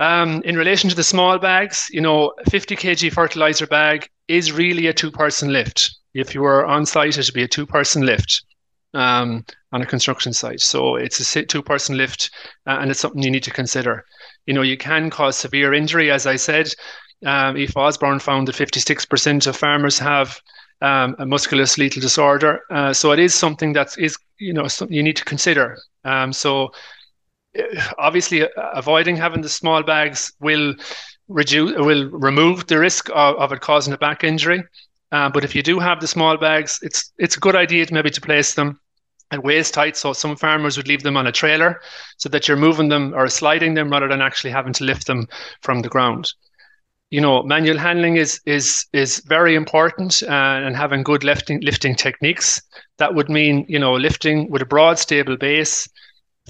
[0.00, 4.86] Um, in relation to the small bags, you know, 50 kg fertilizer bag is really
[4.86, 5.94] a two person lift.
[6.14, 8.42] If you were on site, it would be a two person lift
[8.94, 10.62] um, on a construction site.
[10.62, 12.30] So it's a two person lift
[12.66, 14.06] uh, and it's something you need to consider.
[14.46, 16.72] You know, you can cause severe injury, as I said.
[17.26, 20.40] Um, Aoife Osborne found that 56% of farmers have
[20.80, 22.60] um, a musculoskeletal disorder.
[22.70, 25.76] Uh, so it is something that is, you know, something you need to consider.
[26.04, 26.72] Um, so
[27.98, 30.74] obviously, uh, avoiding having the small bags will
[31.28, 34.62] reduce, will remove the risk of, of it causing a back injury.
[35.12, 37.94] Uh, but if you do have the small bags, it's it's a good idea to
[37.94, 38.80] maybe to place them
[39.32, 39.96] at waist height.
[39.96, 41.80] So some farmers would leave them on a trailer
[42.18, 45.28] so that you're moving them or sliding them rather than actually having to lift them
[45.62, 46.32] from the ground
[47.10, 50.30] you know, manual handling is is is very important, uh,
[50.64, 52.62] and having good lifting lifting techniques.
[52.98, 55.88] That would mean you know lifting with a broad, stable base,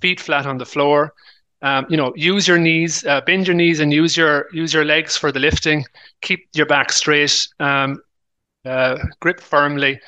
[0.00, 1.14] feet flat on the floor.
[1.62, 4.84] Um, you know, use your knees, uh, bend your knees, and use your use your
[4.84, 5.84] legs for the lifting.
[6.22, 7.46] Keep your back straight.
[7.58, 8.00] Um,
[8.64, 10.00] uh, grip firmly.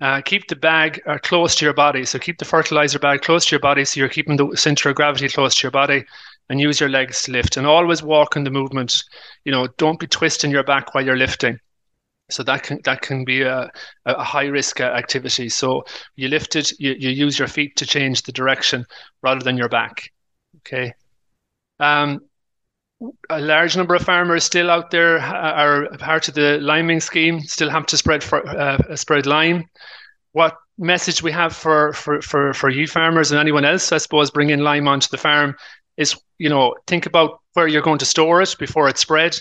[0.00, 2.04] Uh, keep the bag uh, close to your body.
[2.04, 3.84] So keep the fertilizer bag close to your body.
[3.84, 6.04] So you're keeping the center of gravity close to your body
[6.48, 9.04] and use your legs to lift and always walk in the movement.
[9.44, 11.60] You know, don't be twisting your back while you're lifting.
[12.32, 13.70] So that can that can be a,
[14.06, 15.48] a high risk uh, activity.
[15.48, 15.84] So
[16.16, 18.84] you lift it, you, you use your feet to change the direction
[19.22, 20.10] rather than your back.
[20.58, 20.94] Okay.
[21.80, 22.20] Um,
[23.30, 27.68] a large number of farmers still out there are part of the liming scheme, still
[27.68, 29.64] have to spread for, uh, spread lime.
[30.32, 34.30] What message we have for, for, for, for you farmers and anyone else, I suppose,
[34.30, 35.56] bringing lime onto the farm
[35.96, 39.38] is you know think about where you're going to store it before it's spread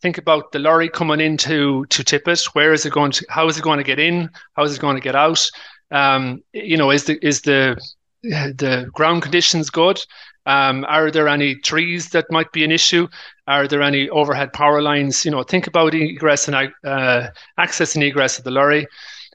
[0.00, 3.26] think about the lorry coming in to to tip it where is it going to
[3.28, 4.30] how is it going to get in?
[4.54, 5.44] How is it going to get out?
[5.90, 7.80] Um, you know is the is the
[8.22, 10.00] the ground conditions good?
[10.46, 13.06] Um, are there any trees that might be an issue?
[13.46, 15.24] Are there any overhead power lines?
[15.24, 18.86] You know think about egress and uh, access and egress of the lorry.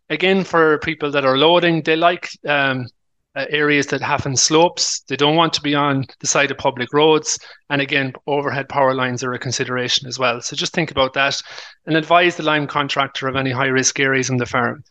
[0.09, 2.87] Again for people that are loading they like um,
[3.35, 5.01] uh, areas that have in slopes.
[5.01, 7.39] They don't want to be on the side of public roads.
[7.69, 10.41] And again, overhead power lines are a consideration as well.
[10.41, 11.41] So just think about that
[11.85, 14.83] and advise the lime contractor of any high risk areas in the farm.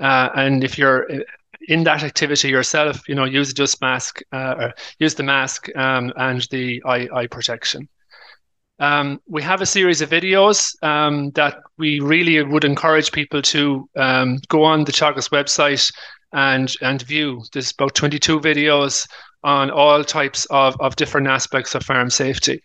[0.00, 1.18] Uh, and if you're uh,
[1.66, 6.12] in that activity yourself, you know, use a dust mask, uh, use the mask um,
[6.16, 7.88] and the eye, eye protection.
[8.80, 13.88] Um, we have a series of videos um, that we really would encourage people to
[13.96, 15.92] um, go on the Teagasc website
[16.32, 17.42] and and view.
[17.52, 19.06] There's about 22 videos
[19.44, 22.62] on all types of, of different aspects of farm safety.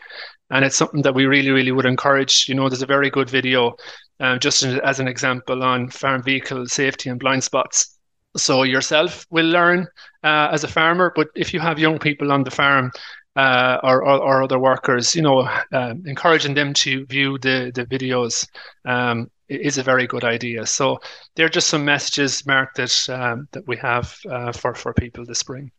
[0.50, 2.48] And it's something that we really, really would encourage.
[2.48, 3.76] You know, there's a very good video,
[4.20, 7.98] um, just as an example, on farm vehicle safety and blind spots.
[8.36, 9.88] So yourself will learn
[10.24, 12.92] uh, as a farmer, but if you have young people on the farm,
[13.36, 15.40] uh, or, or, or, other workers, you know,
[15.72, 18.48] uh, encouraging them to view the the videos
[18.86, 20.66] um, is a very good idea.
[20.66, 21.00] So
[21.36, 25.26] there are just some messages, Mark, that um, that we have uh, for for people
[25.26, 25.72] this spring.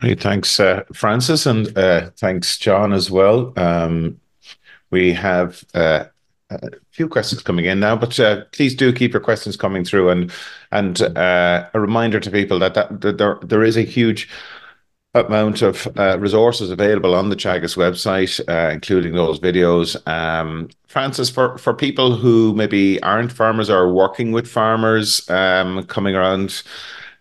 [0.00, 3.52] Hey, thanks, uh, Francis, and uh, thanks, John, as well.
[3.56, 4.20] Um,
[4.90, 6.04] we have uh,
[6.50, 10.10] a few questions coming in now, but uh, please do keep your questions coming through.
[10.10, 10.32] And
[10.70, 14.28] and uh, a reminder to people that, that, that there there is a huge
[15.24, 19.96] amount of uh, resources available on the Teagasc website, uh, including those videos.
[20.06, 26.14] Um, Francis, for, for people who maybe aren't farmers or working with farmers, um, coming
[26.14, 26.62] around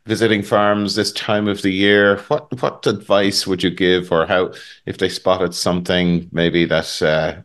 [0.05, 4.53] visiting farms this time of the year, what what advice would you give, or how
[4.86, 7.41] if they spotted something maybe that uh,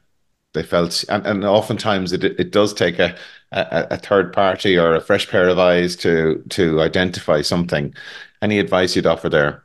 [0.53, 3.17] they felt, and, and oftentimes it it does take a,
[3.53, 7.95] a, a third party or a fresh pair of eyes to to identify something.
[8.43, 9.65] Any advice you'd offer there?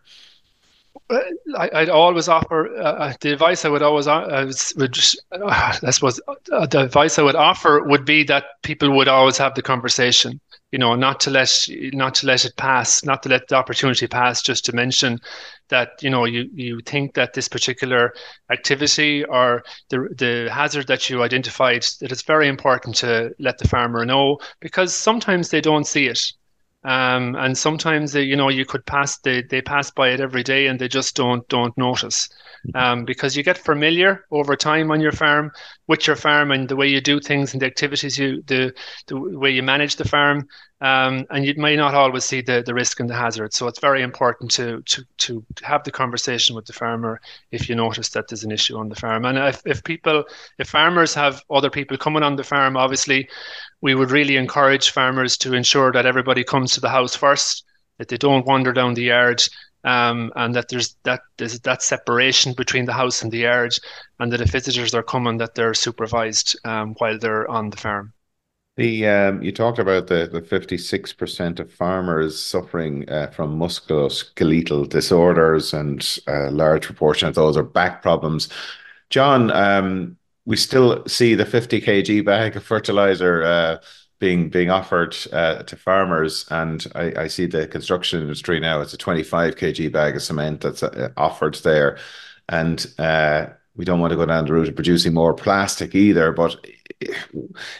[1.09, 5.77] I, would always offer uh, uh, the advice I would always uh, would just, uh,
[5.83, 6.19] I suppose
[6.51, 10.39] uh, the advice I would offer would be that people would always have the conversation.
[10.71, 14.07] You know, not to let not to let it pass, not to let the opportunity
[14.07, 14.41] pass.
[14.41, 15.19] Just to mention
[15.69, 18.13] that you know you you think that this particular
[18.51, 23.67] activity or the the hazard that you identified that it's very important to let the
[23.67, 26.33] farmer know because sometimes they don't see it
[26.85, 30.43] um, and sometimes they, you know you could pass they, they pass by it every
[30.43, 32.29] day and they just don't don't notice
[32.67, 32.77] mm-hmm.
[32.77, 35.51] um, because you get familiar over time on your farm
[35.87, 38.73] with your farm and the way you do things and the activities you the
[39.07, 40.47] the way you manage the farm
[40.81, 43.53] um, and you may not always see the, the risk and the hazard.
[43.53, 47.21] So it's very important to, to to have the conversation with the farmer
[47.51, 49.25] if you notice that there's an issue on the farm.
[49.25, 50.25] And if, if people,
[50.59, 53.29] if farmers have other people coming on the farm, obviously
[53.85, 57.63] we would really encourage farmers to ensure that everybody comes to the house first,
[57.99, 59.43] that they don't wander down the yard,
[59.83, 63.75] um, and that there's that there's that separation between the house and the yard,
[64.19, 68.11] and that if visitors are coming, that they're supervised um, while they're on the farm.
[68.75, 73.59] The um, you talked about the the fifty six percent of farmers suffering uh, from
[73.59, 78.49] musculoskeletal disorders, and a large proportion of those are back problems.
[79.11, 83.77] John, um, we still see the fifty kg bag of fertilizer uh,
[84.19, 88.81] being being offered uh, to farmers, and I, I, see the construction industry now.
[88.81, 91.97] It's a 25 kg bag of cement that's uh, offered there,
[92.47, 96.31] and uh, we don't want to go down the route of producing more plastic either.
[96.31, 96.65] But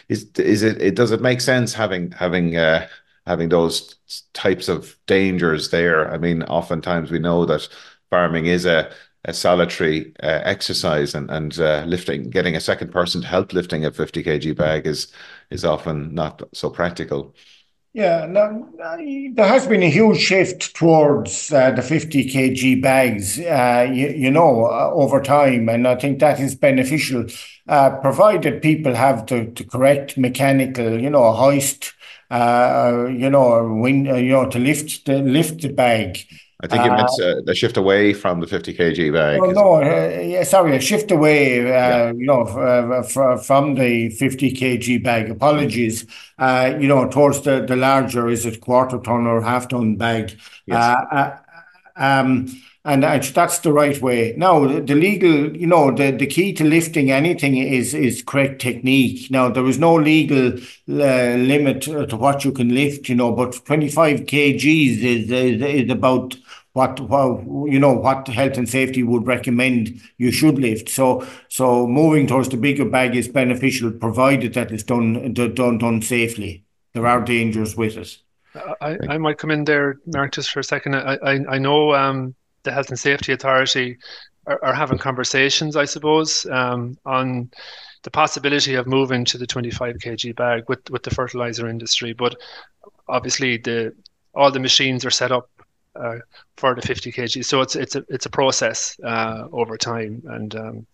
[0.08, 2.86] is is it, it does it make sense having having uh,
[3.26, 3.96] having those
[4.34, 6.12] types of dangers there?
[6.12, 7.68] I mean, oftentimes we know that
[8.10, 8.92] farming is a
[9.26, 12.30] a solitary uh, exercise and and uh, lifting.
[12.30, 15.12] Getting a second person to help lifting a 50 kg bag is
[15.50, 17.34] is often not so practical.
[17.92, 18.68] Yeah no,
[19.34, 24.30] there has been a huge shift towards uh, the 50 kg bags uh, you, you,
[24.30, 27.24] know uh, over time and i think that is beneficial
[27.68, 31.94] uh, provided people have the, the correct mechanical you know hoist
[32.30, 36.18] you know win, you know to lift the lift the bag
[36.60, 39.40] I think you meant uh, a shift away from the 50 kg bag.
[39.42, 42.12] Oh, no, uh, yeah, sorry, a shift away, uh, yeah.
[42.12, 43.02] you know, uh,
[43.36, 45.30] from the 50 kg bag.
[45.30, 46.06] Apologies,
[46.38, 50.38] uh, you know, towards the, the larger, is it quarter ton or half ton bag?
[50.64, 50.82] Yes.
[51.12, 51.36] Uh,
[51.96, 52.46] um,
[52.86, 54.32] and that's the right way.
[54.36, 59.28] Now, the legal, you know, the, the key to lifting anything is is correct technique.
[59.28, 63.64] Now, there is no legal uh, limit to what you can lift, you know, but
[63.64, 64.64] 25 kgs
[65.02, 66.36] is, is, is about
[66.74, 70.88] what, what you know what health and safety would recommend you should lift.
[70.88, 76.02] So so moving towards the bigger bag is beneficial, provided that it's done done done
[76.02, 76.62] safely.
[76.92, 78.18] There are dangers with it.
[78.80, 80.94] I, I might come in there, Mark, just for a second.
[80.94, 83.96] I I, I know um, the Health and Safety Authority
[84.46, 87.50] are, are having conversations, I suppose, um, on
[88.02, 92.12] the possibility of moving to the 25 kg bag with with the fertilizer industry.
[92.12, 92.36] But
[93.08, 93.94] obviously, the
[94.34, 95.48] all the machines are set up
[95.96, 96.18] uh,
[96.56, 97.44] for the 50 kg.
[97.44, 100.86] So it's it's a it's a process uh, over time, and um,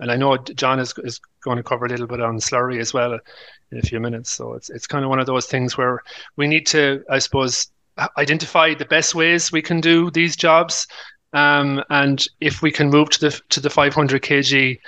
[0.00, 2.94] and I know John is is going to cover a little bit on slurry as
[2.94, 3.18] well
[3.70, 4.30] in a few minutes.
[4.30, 6.02] So it's it's kind of one of those things where
[6.36, 7.70] we need to, I suppose,
[8.16, 10.86] identify the best ways we can do these jobs,
[11.32, 14.78] um, and if we can move to the to the 500 kg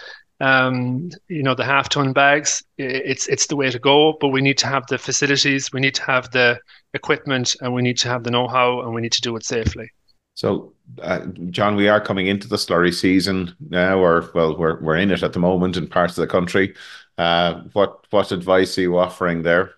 [0.41, 4.17] um, you know the half ton bags it's it's the way to go.
[4.21, 6.59] But we need to have the facilities we need to have the
[6.95, 9.91] equipment and we need to have the know-how and we need to do it safely.
[10.35, 14.97] So uh, john we are coming into the slurry season now or well we're, we're
[14.97, 16.75] in it at the moment in parts of the country.
[17.19, 19.75] Uh, what what advice are you offering there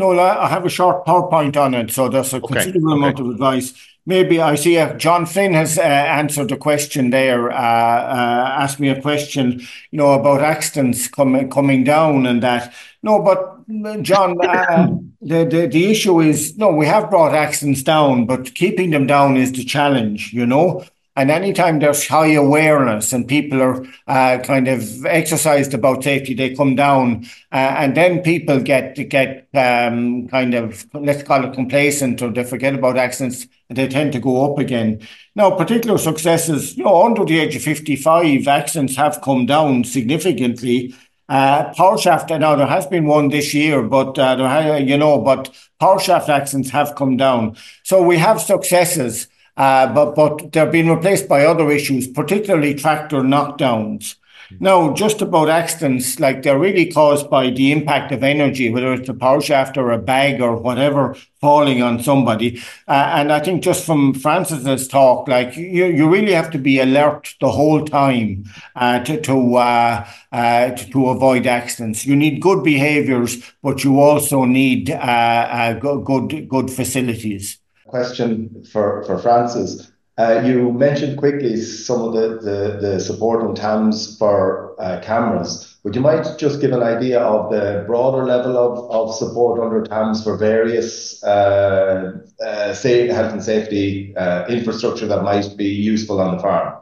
[0.00, 2.54] no i have a short powerpoint on it so there's a okay.
[2.54, 2.98] considerable okay.
[2.98, 3.68] amount of advice
[4.06, 8.80] Maybe I see uh, John Flynn has uh, answered a question there, uh, uh, asked
[8.80, 9.60] me a question,
[9.90, 12.72] you know, about accidents coming coming down and that.
[13.02, 14.88] No, but John, uh,
[15.20, 19.36] the, the the issue is no, we have brought accidents down, but keeping them down
[19.36, 20.82] is the challenge, you know.
[21.16, 26.54] And anytime there's high awareness and people are uh, kind of exercised about safety, they
[26.54, 32.22] come down, uh, and then people get get um, kind of let's call it complacent,
[32.22, 35.00] or they forget about accidents, and they tend to go up again.
[35.34, 40.94] Now, particular successes, you know, under the age of fifty-five, accidents have come down significantly.
[41.28, 45.18] Uh, power shaft, now there has been one this year, but uh, there, you know,
[45.18, 47.56] but power shaft accidents have come down.
[47.82, 49.26] So we have successes.
[49.60, 54.14] Uh, but but they're being replaced by other issues, particularly tractor knockdowns.
[54.58, 59.10] Now, just about accidents, like they're really caused by the impact of energy, whether it's
[59.10, 62.58] a power shaft or a bag or whatever falling on somebody.
[62.88, 66.80] Uh, and I think just from Francis's talk, like you, you really have to be
[66.80, 68.46] alert the whole time
[68.76, 72.06] uh, to to, uh, uh to, to avoid accidents.
[72.06, 79.04] You need good behaviours, but you also need uh, uh, good good facilities question for,
[79.18, 79.90] Francis.
[80.18, 85.78] Uh, you mentioned quickly some of the, support on TAMS for uh, cameras.
[85.82, 90.22] Would you mind just give an idea of the broader level of, support under TAMS
[90.22, 94.14] for various uh, health and safety
[94.48, 96.80] infrastructure that might be useful on the farm?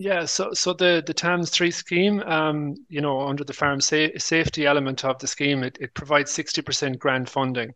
[0.00, 5.18] Yeah, so the TAMS three scheme, um, you know, under the farm safety element of
[5.18, 7.74] the scheme, it, provides sixty percent grant funding.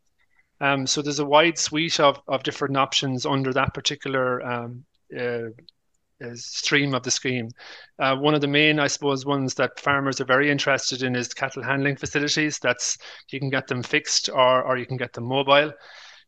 [0.65, 4.85] Um, so there's a wide suite of, of different options under that particular um,
[5.15, 5.51] uh,
[6.25, 7.51] uh, stream of the scheme.
[7.99, 11.35] Uh, one of the main, I suppose, ones that farmers are very interested in is
[11.35, 12.59] cattle handling facilities.
[12.59, 12.97] That's
[13.31, 15.71] you can get them fixed or, or you can get them mobile.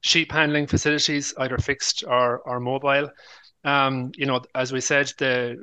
[0.02, 3.08] Sheep handling facilities, either fixed or, or mobile.
[3.64, 5.56] Um, you know, as we said, the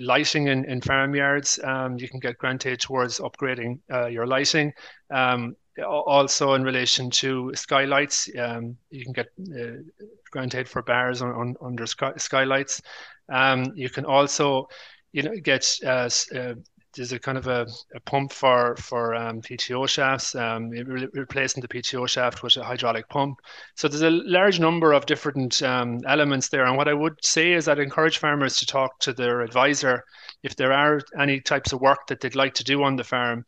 [0.00, 4.74] lighting in, in farmyards, um, you can get granted towards upgrading uh, your lighting.
[5.10, 9.82] Um, also in relation to skylights, um, you can get uh,
[10.30, 12.82] granted for bars on, on under sky, skylights.
[13.28, 14.68] Um, you can also,
[15.12, 16.54] you know, get uh, uh,
[16.94, 21.62] there's a kind of a, a pump for for um, PTO shafts, um, re- replacing
[21.62, 23.40] the PTO shaft with a hydraulic pump.
[23.76, 26.66] So there's a large number of different um, elements there.
[26.66, 30.04] And what I would say is I'd encourage farmers to talk to their advisor
[30.42, 33.46] if there are any types of work that they'd like to do on the farm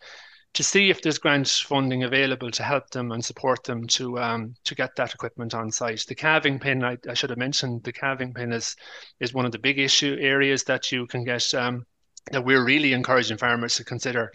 [0.55, 4.55] to see if there's grant funding available to help them and support them to um,
[4.65, 6.05] to get that equipment on site.
[6.07, 8.77] The calving pen, I, I, should have mentioned, the calving pen is
[9.21, 11.85] is one of the big issue areas that you can get um,
[12.31, 14.33] that we're really encouraging farmers to consider,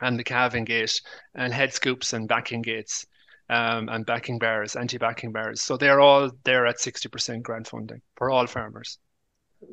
[0.00, 1.00] and the calving gate
[1.34, 3.06] and head scoops and backing gates.
[3.48, 5.62] Um, and backing bars, anti-backing bars.
[5.62, 8.98] So they're all there at 60% grant funding for all farmers.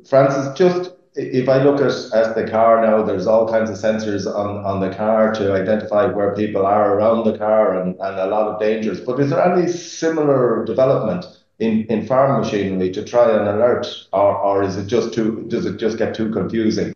[0.08, 4.26] Francis, just if I look at, at the car now, there's all kinds of sensors
[4.26, 8.26] on, on the car to identify where people are around the car and, and a
[8.26, 9.00] lot of dangers.
[9.00, 11.24] But is there any similar development
[11.60, 15.66] in, in farm machinery to try and alert, or, or is it just too does
[15.66, 16.92] it just get too confusing?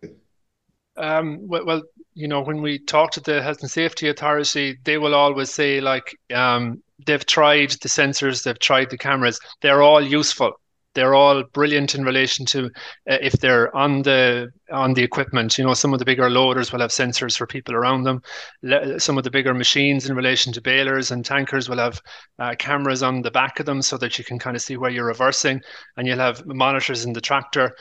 [0.97, 1.83] Um, well, well,
[2.15, 5.81] you know, when we talk to the health and safety authority, they will always say
[5.81, 10.59] like um, they've tried the sensors, they've tried the cameras, they're all useful
[10.99, 12.67] they're all brilliant in relation to
[13.09, 15.57] uh, if they're on the on the equipment.
[15.57, 18.21] You know, some of the bigger loaders will have sensors for people around them.
[18.63, 22.01] Le- some of the bigger machines in relation to balers and tankers will have
[22.41, 24.91] uh, cameras on the back of them so that you can kind of see where
[24.91, 25.61] you're reversing,
[25.97, 27.77] and you'll have monitors in the tractor.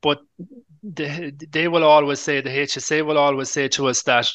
[0.00, 0.20] But
[0.82, 4.30] they, they will always say the HSA will always say to us that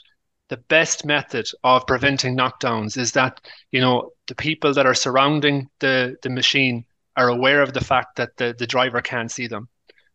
[0.49, 3.41] the best method of preventing knockdowns is that
[3.71, 6.85] you know the people that are surrounding the the machine
[7.17, 9.67] are aware of the fact that the, the driver can't see them.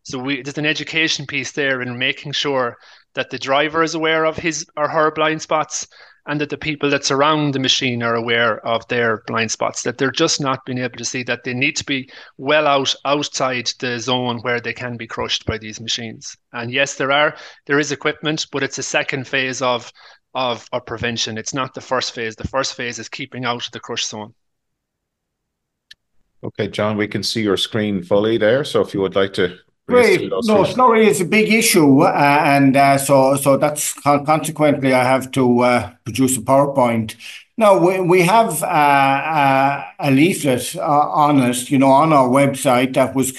[0.03, 2.77] So we, there's an education piece there in making sure
[3.15, 5.87] that the driver is aware of his or her blind spots
[6.27, 9.97] and that the people that surround the machine are aware of their blind spots, that
[9.97, 13.71] they're just not being able to see that they need to be well out outside
[13.79, 16.37] the zone where they can be crushed by these machines.
[16.53, 17.35] And yes, there are
[17.65, 19.91] there is equipment, but it's a second phase of
[20.33, 21.37] of, of prevention.
[21.37, 22.35] It's not the first phase.
[22.35, 24.33] The first phase is keeping out of the crush zone.
[26.43, 28.63] Okay, John, we can see your screen fully there.
[28.63, 29.57] So if you would like to.
[29.87, 30.29] Great.
[30.29, 32.01] No, slurry is a big issue.
[32.01, 37.15] Uh, and uh, so so that's consequently, I have to uh, produce a PowerPoint.
[37.59, 42.27] Now, we, we have uh, uh, a leaflet uh, on it, you know, on our
[42.29, 43.31] website that was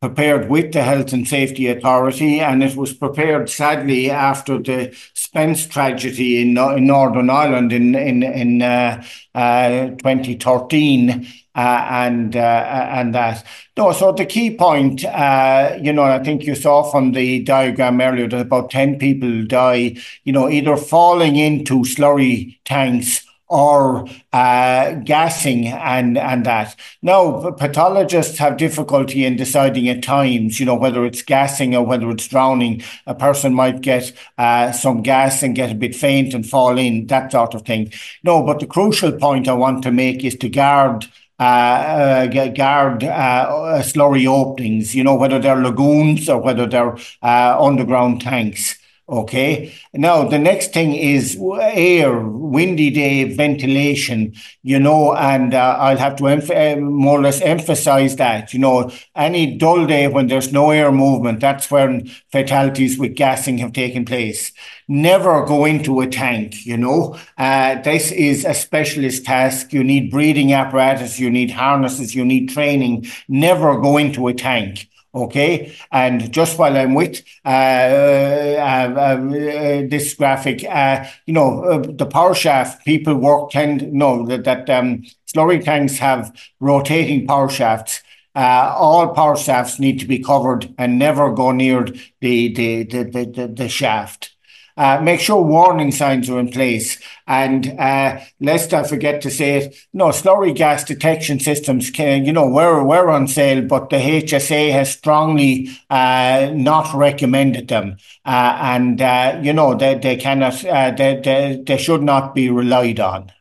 [0.00, 5.66] prepared with the Health and Safety Authority, and it was prepared sadly after the Spence
[5.66, 9.02] tragedy in, in Northern Ireland in in in uh,
[9.34, 11.26] uh, 2013.
[11.56, 13.42] Uh, and uh, and that.
[13.78, 17.98] No, so the key point, uh, you know, I think you saw from the diagram
[17.98, 24.92] earlier that about ten people die, you know, either falling into slurry tanks or uh,
[25.04, 26.74] gassing and and that.
[27.02, 32.10] Now, pathologists have difficulty in deciding at times, you know, whether it's gassing or whether
[32.10, 32.82] it's drowning.
[33.06, 37.06] A person might get uh, some gas and get a bit faint and fall in,
[37.06, 37.92] that sort of thing.
[38.24, 41.06] No, but the crucial point I want to make is to guard.
[41.38, 47.62] Uh, uh, guard uh, slurry openings, you know, whether they're lagoons or whether they're uh,
[47.62, 48.78] underground tanks.
[49.08, 49.72] Okay.
[49.94, 54.34] Now, the next thing is air, windy day, ventilation,
[54.64, 58.90] you know, and uh, I'll have to emph- more or less emphasize that, you know,
[59.14, 64.04] any dull day when there's no air movement, that's when fatalities with gassing have taken
[64.04, 64.50] place.
[64.88, 67.16] Never go into a tank, you know.
[67.38, 69.72] Uh, this is a specialist task.
[69.72, 73.06] You need breathing apparatus, you need harnesses, you need training.
[73.28, 74.88] Never go into a tank.
[75.16, 81.64] Okay, and just while I'm with uh, uh, uh, uh this graphic, uh, you know,
[81.64, 87.26] uh, the power shaft people work tend know that, that um, slurry tanks have rotating
[87.26, 88.02] power shafts.
[88.34, 91.84] all power shafts need to be covered and never go near
[92.20, 93.04] the the the,
[93.34, 94.35] the, the shaft.
[94.76, 97.00] Uh, make sure warning signs are in place.
[97.26, 102.32] And uh, lest I forget to say it, no, slurry gas detection systems can, you
[102.32, 107.96] know, we're, we're on sale, but the HSA has strongly uh, not recommended them.
[108.24, 112.50] Uh, and, uh, you know, they, they cannot, uh, they, they, they should not be
[112.50, 113.32] relied on.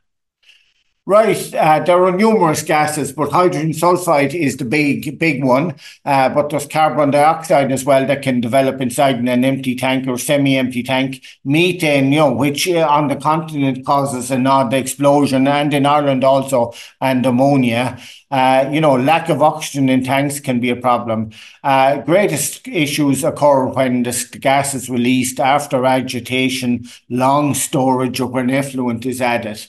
[1.08, 5.76] Right, uh, there are numerous gases, but hydrogen sulfide is the big, big one.
[6.04, 10.08] Uh, but there's carbon dioxide as well that can develop inside in an empty tank
[10.08, 11.24] or semi-empty tank.
[11.44, 16.24] Methane, you know, which uh, on the continent causes an odd explosion, and in Ireland
[16.24, 18.00] also, and ammonia.
[18.32, 21.30] Uh, you know, lack of oxygen in tanks can be a problem.
[21.64, 28.50] Uh, greatest issues occur when the gas is released after agitation, long storage, or when
[28.50, 29.68] effluent is added.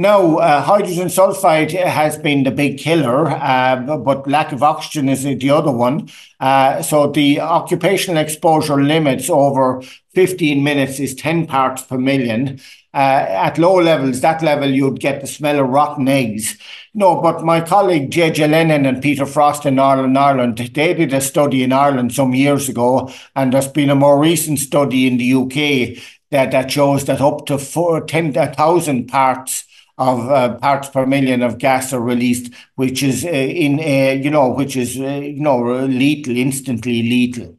[0.00, 5.24] No, uh, hydrogen sulfide has been the big killer, uh, but lack of oxygen is
[5.24, 6.08] the other one.
[6.40, 9.82] Uh, so the occupational exposure limits over
[10.14, 12.58] 15 minutes is 10 parts per million.
[12.94, 16.56] Uh, at low levels, that level, you'd get the smell of rotten eggs.
[16.94, 18.48] No, but my colleague J.J.
[18.48, 22.70] Lennon and Peter Frost in Ireland, Ireland, they did a study in Ireland some years
[22.70, 27.20] ago, and there's been a more recent study in the UK that, that shows that
[27.20, 29.64] up to four, 10,000 parts
[30.00, 34.30] of uh, parts per million of gas are released, which is uh, in uh, you
[34.30, 37.56] know which is uh, you know lethal, instantly lethal.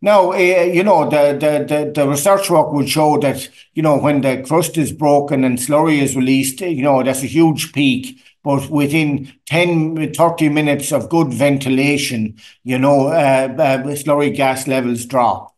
[0.00, 4.20] Now, uh, you know, the, the, the, research work would show that, you know, when
[4.20, 8.22] the crust is broken and slurry is released, you know, that's a huge peak.
[8.44, 13.48] But within 10, 30 minutes of good ventilation, you know, uh,
[13.96, 15.57] slurry gas levels drop.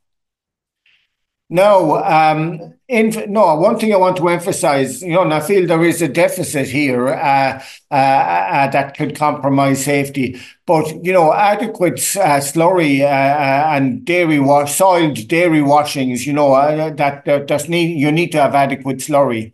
[1.53, 3.57] No, um, in, no.
[3.57, 6.69] One thing I want to emphasise, you know, and I feel there is a deficit
[6.69, 10.41] here uh, uh, uh, that could compromise safety.
[10.65, 16.33] But you know, adequate uh, slurry uh, uh, and dairy wash, soiled dairy washings, you
[16.33, 16.53] know,
[16.95, 19.53] that, that does need you need to have adequate slurry.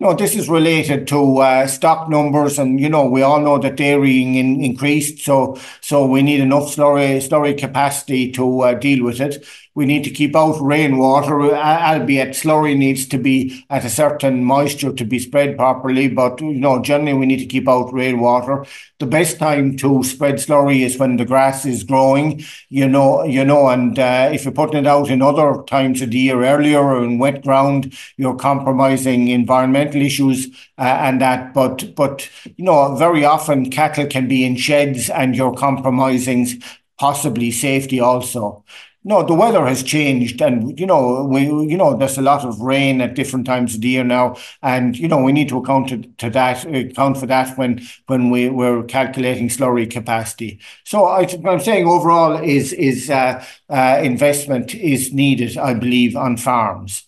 [0.00, 3.76] No, this is related to uh, stock numbers, and you know we all know that
[3.76, 9.20] dairying in, increased, so so we need enough slurry slurry capacity to uh, deal with
[9.20, 9.46] it.
[9.74, 14.92] We need to keep out rainwater, albeit slurry needs to be at a certain moisture
[14.92, 16.08] to be spread properly.
[16.08, 18.66] But you know, generally we need to keep out rainwater.
[18.98, 22.44] The best time to spread slurry is when the grass is growing.
[22.68, 26.10] You know, you know, and uh, if you're putting it out in other times of
[26.10, 30.48] the year, earlier or in wet ground, you're compromising environmental issues
[30.78, 31.54] uh, and that.
[31.54, 36.62] But but you know, very often cattle can be in sheds, and you're compromising
[36.98, 38.64] possibly safety also.
[39.04, 42.60] No, the weather has changed, and you know we you know there's a lot of
[42.60, 45.88] rain at different times of the year now, and you know we need to account
[45.88, 50.60] to, to that account for that when when we we're calculating slurry capacity.
[50.84, 56.36] So I, I'm saying overall is is uh, uh, investment is needed, I believe, on
[56.36, 57.02] farms.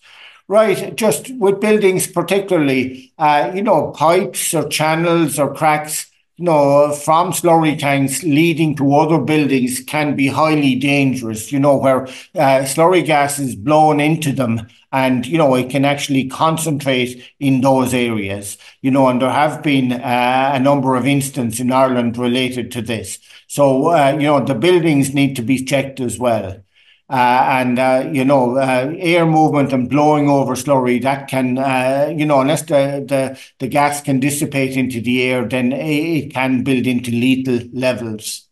[0.47, 6.05] Right, just with buildings particularly, uh, you know, pipes or channels or cracks
[6.37, 11.77] you know, from slurry tanks leading to other buildings can be highly dangerous, you know,
[11.77, 17.23] where uh, slurry gas is blown into them and, you know, it can actually concentrate
[17.39, 21.71] in those areas, you know, and there have been uh, a number of instances in
[21.71, 23.19] Ireland related to this.
[23.47, 26.64] So, uh, you know, the buildings need to be checked as well.
[27.07, 32.11] Uh, and uh, you know uh, air movement and blowing over slurry that can uh,
[32.17, 36.63] you know unless the, the the gas can dissipate into the air then it can
[36.63, 38.47] build into lethal levels.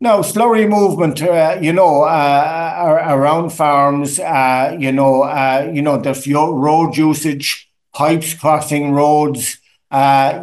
[0.00, 6.96] Now slurry movement uh, you know uh, around farms you know you know there's road
[6.96, 9.59] usage pipes crossing roads uh,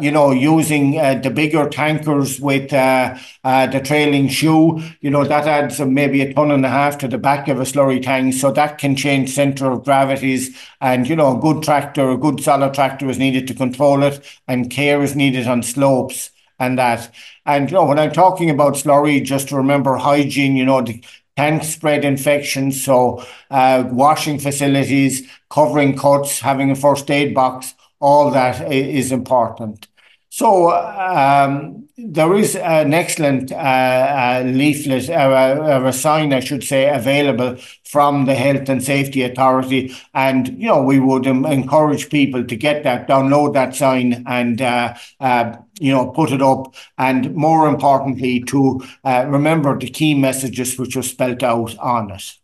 [0.00, 5.24] you know, using uh, the bigger tankers with uh, uh, the trailing shoe, you know,
[5.24, 8.34] that adds maybe a ton and a half to the back of a slurry tank.
[8.34, 10.56] So that can change center of gravities.
[10.80, 14.20] And, you know, a good tractor, a good solid tractor is needed to control it,
[14.46, 17.10] and care is needed on slopes and that.
[17.46, 21.02] And, you know, when I'm talking about slurry, just to remember hygiene, you know, the,
[21.36, 22.84] can spread infections.
[22.84, 29.88] So, uh, washing facilities, covering cuts, having a first aid box, all that is important.
[30.30, 36.88] So um, there is an excellent uh, uh, leaflet, uh, a sign, I should say,
[36.88, 42.44] available from the Health and Safety Authority, and you know we would um, encourage people
[42.44, 47.34] to get that, download that sign, and uh, uh, you know put it up, and
[47.34, 52.37] more importantly to uh, remember the key messages which are spelt out on it.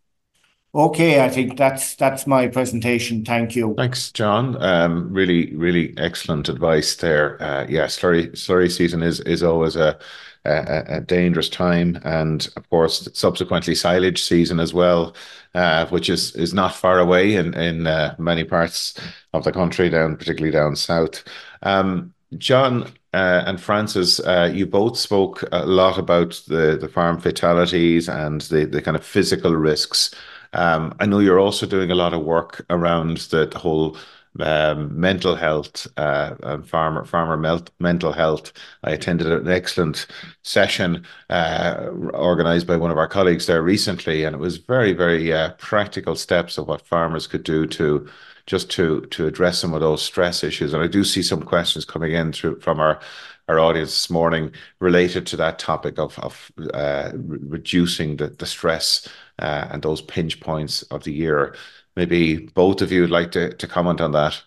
[0.74, 3.24] Okay, I think that's that's my presentation.
[3.24, 3.74] Thank you.
[3.76, 4.60] Thanks, John.
[4.60, 7.40] Um, really, really excellent advice there.
[7.40, 9.96] Uh, yeah, slurry slurry season is is always a,
[10.44, 15.14] a, a dangerous time, and of course, subsequently silage season as well,
[15.54, 18.98] uh, which is is not far away in in uh, many parts
[19.32, 21.22] of the country, down particularly down south.
[21.62, 27.20] Um, John, uh, and Francis, uh, you both spoke a lot about the, the farm
[27.20, 30.12] fatalities and the, the kind of physical risks
[30.54, 33.96] I know you're also doing a lot of work around the, whole
[34.40, 38.52] um, mental health uh, farmer farmer mental health.
[38.82, 40.06] I attended an excellent
[40.42, 45.32] session uh, organized by one of our colleagues there recently, and it was very very
[45.32, 48.08] uh, practical steps of what farmers could do to
[48.46, 50.74] just to to address some of those stress issues.
[50.74, 53.00] And I do see some questions coming in through from our
[53.48, 59.08] our audience this morning related to that topic of of uh, reducing the the stress
[59.38, 61.54] uh, and those pinch points of the year.
[61.96, 64.42] Maybe both of you would like to, to comment on that.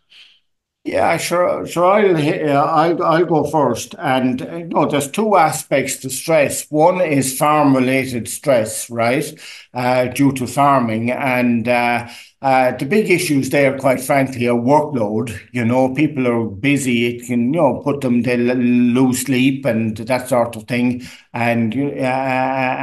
[0.90, 1.66] Yeah, sure.
[1.68, 3.94] Sure, I'll, uh, I'll, I'll go first.
[4.00, 6.66] And uh, you know, there's two aspects to stress.
[6.72, 9.26] One is farm-related stress, right,
[9.74, 12.08] uh, due to farming, and uh,
[12.42, 15.38] uh, the big issues there, quite frankly, are workload.
[15.52, 17.18] You know, people are busy.
[17.18, 21.02] It can, you know, put them they lose sleep and that sort of thing,
[21.34, 22.78] and uh,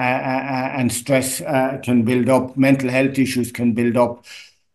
[0.77, 2.55] and stress can build up.
[2.57, 4.27] Mental health issues can build up.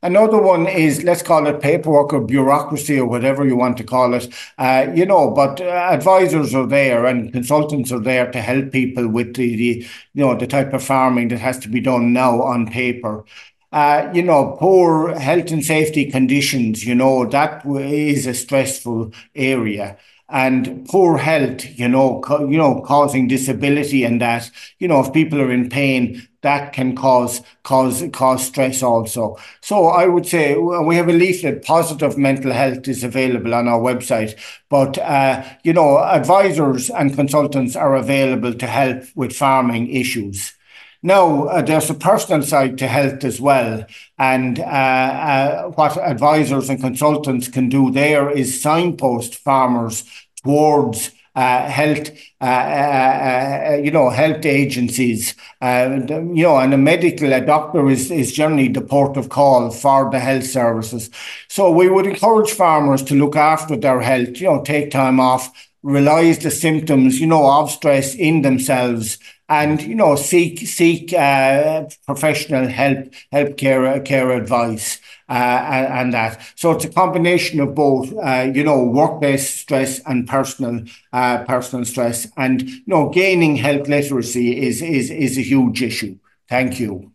[0.01, 4.13] Another one is let's call it paperwork or bureaucracy or whatever you want to call
[4.13, 4.33] it.
[4.57, 9.09] Uh, you know, but uh, advisors are there and consultants are there to help people
[9.09, 12.41] with the, the you know the type of farming that has to be done now
[12.41, 13.25] on paper.
[13.73, 16.85] Uh, you know, poor health and safety conditions.
[16.85, 19.97] You know that is a stressful area
[20.31, 25.41] and poor health, you know, you know, causing disability and that, you know, if people
[25.41, 29.35] are in pain, that can cause cause cause stress also.
[29.61, 31.63] So I would say we have a leaflet.
[31.65, 37.75] Positive mental health is available on our website, but uh, you know, advisors and consultants
[37.75, 40.53] are available to help with farming issues.
[41.01, 43.85] Now, uh, there's a personal side to health as well.
[44.17, 50.03] And uh, uh, what advisors and consultants can do there is signpost farmers
[50.43, 52.09] towards uh, health,
[52.41, 58.33] uh, uh, you know, health agencies, you know, and a medical, a doctor is, is
[58.33, 61.09] generally the port of call for the health services.
[61.47, 65.49] So we would encourage farmers to look after their health, you know, take time off,
[65.81, 69.17] realize the symptoms, you know, of stress in themselves
[69.49, 76.41] and you know seek seek uh, professional help help care care advice uh, and, that.
[76.55, 81.85] So it's a combination of both uh, you know workplace stress and personal uh, personal
[81.85, 82.27] stress.
[82.37, 86.17] And you know gaining health literacy is is is a huge issue.
[86.47, 87.11] Thank you.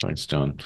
[0.00, 0.60] Thanks john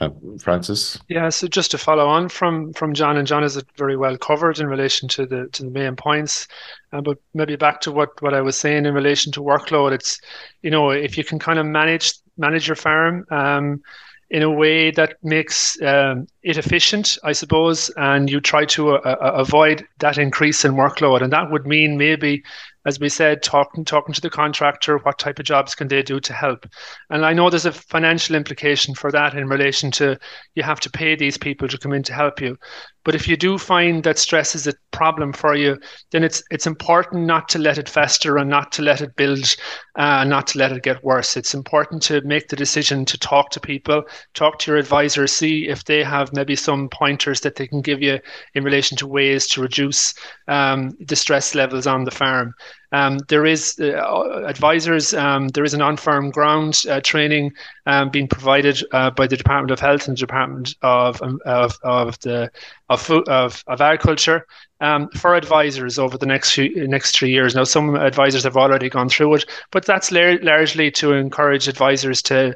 [0.00, 0.98] uh, Francis?
[1.08, 4.16] Yeah, so just to follow on from from John, and John has it very well
[4.16, 6.48] covered in relation to the to the main points.
[6.92, 10.20] Uh, but maybe back to what what I was saying in relation to workload, it's
[10.62, 13.24] you know if you can kind of manage manage your farm.
[13.30, 13.82] Um,
[14.30, 19.16] in a way that makes um, it efficient, I suppose, and you try to uh,
[19.20, 21.22] uh avoid that increase in workload.
[21.22, 22.42] And that would mean maybe
[22.86, 26.20] as we said, talking talking to the contractor, what type of jobs can they do
[26.20, 26.66] to help?
[27.10, 30.18] And I know there's a financial implication for that in relation to
[30.54, 32.58] you have to pay these people to come in to help you.
[33.04, 35.78] But if you do find that stress is a problem for you,
[36.10, 39.56] then it's it's important not to let it fester and not to let it build,
[39.96, 41.36] uh, not to let it get worse.
[41.36, 45.68] It's important to make the decision to talk to people, talk to your advisor, see
[45.68, 48.18] if they have maybe some pointers that they can give you
[48.54, 50.14] in relation to ways to reduce
[50.48, 52.54] um, the stress levels on the farm.
[52.92, 55.14] Um, there is uh, advisors.
[55.14, 57.52] Um, there is an on-farm ground uh, training
[57.86, 61.76] um, being provided uh, by the Department of Health and the Department of um, of,
[61.82, 62.52] of the
[62.88, 64.46] of food, of, of agriculture
[64.80, 67.54] um, for advisors over the next few, next three years.
[67.54, 72.22] Now, some advisors have already gone through it, but that's lar- largely to encourage advisors
[72.22, 72.54] to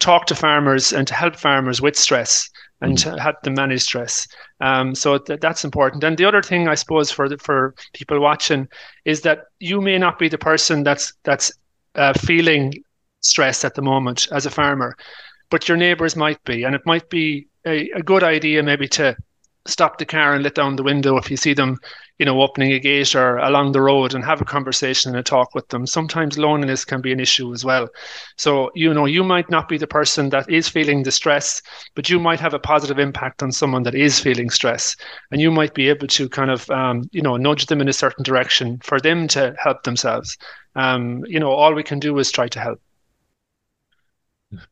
[0.00, 2.48] talk to farmers and to help farmers with stress
[2.80, 3.02] and mm.
[3.02, 4.26] to help them manage stress.
[4.60, 6.04] Um, so th- that's important.
[6.04, 8.68] And the other thing, I suppose, for the, for people watching,
[9.04, 11.52] is that you may not be the person that's that's
[11.94, 12.82] uh, feeling
[13.20, 14.96] stress at the moment as a farmer,
[15.50, 19.16] but your neighbours might be, and it might be a, a good idea maybe to
[19.66, 21.78] stop the car and let down the window if you see them,
[22.18, 25.22] you know, opening a gate or along the road and have a conversation and a
[25.22, 25.86] talk with them.
[25.86, 27.88] Sometimes loneliness can be an issue as well.
[28.36, 31.60] So, you know, you might not be the person that is feeling the stress,
[31.94, 34.94] but you might have a positive impact on someone that is feeling stress.
[35.32, 37.92] And you might be able to kind of, um, you know, nudge them in a
[37.92, 40.38] certain direction for them to help themselves.
[40.76, 42.80] Um, you know, all we can do is try to help.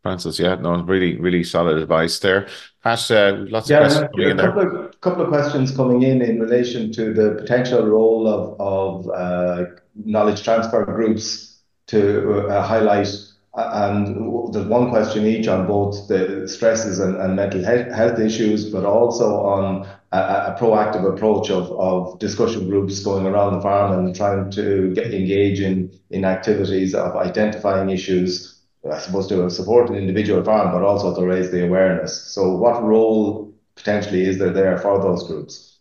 [0.02, 2.48] Francis, yeah, no, really, really solid advice there.
[2.82, 4.48] Pat, uh, lots yeah, of questions coming in there.
[4.48, 8.60] A couple of, couple of questions coming in in relation to the potential role of,
[8.60, 9.64] of uh,
[9.94, 13.08] knowledge transfer groups to uh, highlight.
[13.54, 18.86] And there's one question each on both the stresses and, and mental health issues, but
[18.86, 24.14] also on a, a, proactive approach of, of discussion groups going around the farm and
[24.14, 28.51] trying to get engage in, in activities of identifying issues
[28.90, 32.20] I suppose to support an individual farm, but also to raise the awareness.
[32.32, 35.78] So, what role potentially is there there for those groups?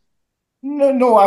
[0.64, 1.20] No, no,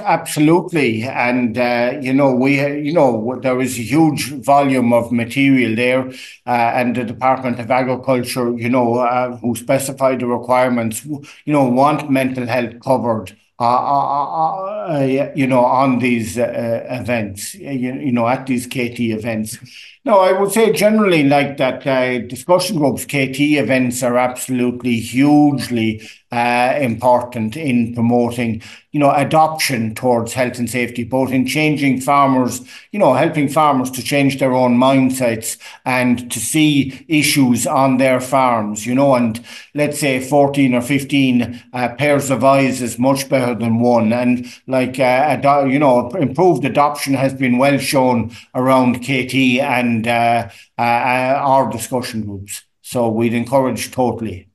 [0.00, 5.76] absolutely, and uh, you know we, you know, there is a huge volume of material
[5.76, 6.08] there,
[6.44, 11.68] uh, and the Department of Agriculture, you know, uh, who specify the requirements, you know,
[11.68, 13.36] want mental health covered.
[13.60, 14.54] Uh, uh,
[14.94, 19.58] uh, you know, on these events, you, you know, at these KT events.
[20.06, 26.00] No, I would say generally like that uh, discussion groups, KT events are absolutely hugely
[26.32, 28.62] uh, important in promoting,
[28.92, 32.60] you know, adoption towards health and safety, both in changing farmers,
[32.92, 38.20] you know, helping farmers to change their own mindsets and to see issues on their
[38.20, 43.28] farms, you know, and let's say 14 or 15 uh, pairs of eyes is much
[43.28, 44.12] better than one.
[44.12, 50.48] And like, uh, you know, improved adoption has been well shown around KT and uh,
[50.78, 52.62] uh, our discussion groups.
[52.82, 54.49] So we'd encourage totally.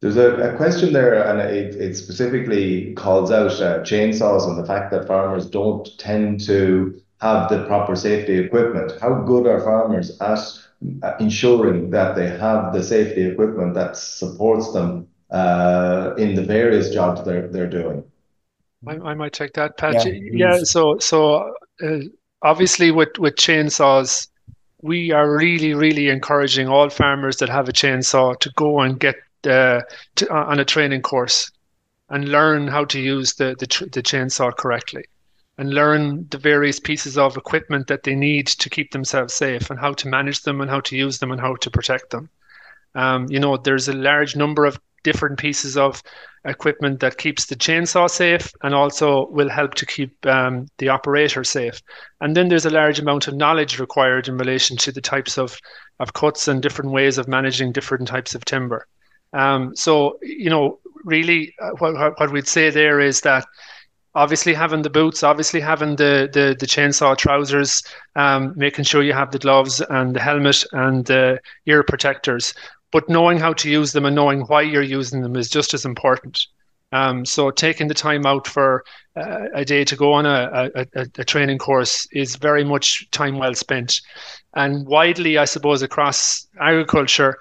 [0.00, 4.64] There's a, a question there, and it, it specifically calls out uh, chainsaws and the
[4.64, 8.92] fact that farmers don't tend to have the proper safety equipment.
[9.00, 10.38] How good are farmers at
[11.02, 16.90] uh, ensuring that they have the safety equipment that supports them uh, in the various
[16.90, 18.04] jobs they're they're doing?
[18.86, 20.06] I, I might take that, Pat.
[20.06, 21.98] Yeah, yeah so so uh,
[22.42, 24.28] obviously with with chainsaws,
[24.80, 29.16] we are really really encouraging all farmers that have a chainsaw to go and get
[29.46, 29.82] uh,
[30.16, 31.50] to, uh, on a training course
[32.10, 35.04] and learn how to use the, the, the chainsaw correctly
[35.58, 39.78] and learn the various pieces of equipment that they need to keep themselves safe and
[39.78, 42.30] how to manage them and how to use them and how to protect them.
[42.94, 46.02] Um, you know, there's a large number of different pieces of
[46.44, 51.44] equipment that keeps the chainsaw safe and also will help to keep um, the operator
[51.44, 51.82] safe.
[52.20, 55.58] And then there's a large amount of knowledge required in relation to the types of,
[55.98, 58.86] of cuts and different ways of managing different types of timber.
[59.32, 63.46] Um, so, you know, really uh, what, what we'd say there is that
[64.14, 67.82] obviously having the boots, obviously having the the, the chainsaw trousers,
[68.16, 72.54] um, making sure you have the gloves and the helmet and the ear protectors,
[72.90, 75.84] but knowing how to use them and knowing why you're using them is just as
[75.84, 76.46] important.
[76.90, 78.82] Um, so taking the time out for
[79.14, 83.36] uh, a day to go on a, a, a, training course is very much time
[83.36, 84.00] well spent.
[84.54, 87.36] And widely, I suppose, across agriculture,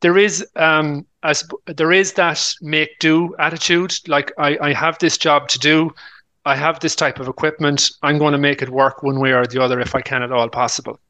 [0.00, 3.94] there is um, as there is that make do attitude.
[4.06, 5.90] Like I, I have this job to do,
[6.46, 7.90] I have this type of equipment.
[8.02, 10.30] I'm going to make it work one way or the other if I can at
[10.30, 11.00] all possible.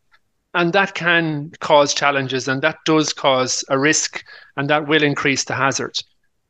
[0.54, 4.24] And that can cause challenges, and that does cause a risk,
[4.56, 5.98] and that will increase the hazard.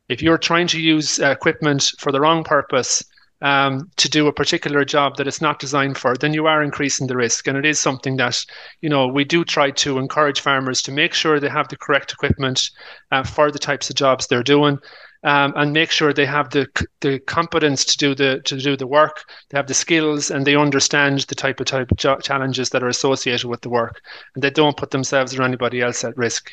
[0.07, 3.03] If you're trying to use equipment for the wrong purpose,
[3.41, 7.07] um, to do a particular job that it's not designed for, then you are increasing
[7.07, 7.47] the risk.
[7.47, 8.43] And it is something that,
[8.81, 12.11] you know, we do try to encourage farmers to make sure they have the correct
[12.11, 12.69] equipment
[13.11, 14.79] uh, for the types of jobs they're doing.
[15.23, 16.67] Um, and make sure they have the
[17.01, 19.23] the competence to do the to do the work.
[19.49, 22.87] They have the skills and they understand the type of type of challenges that are
[22.87, 23.99] associated with the work,
[24.35, 26.51] and they don't put themselves or anybody else at risk.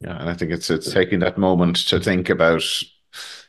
[0.00, 2.64] Yeah, and I think it's it's taking that moment to think about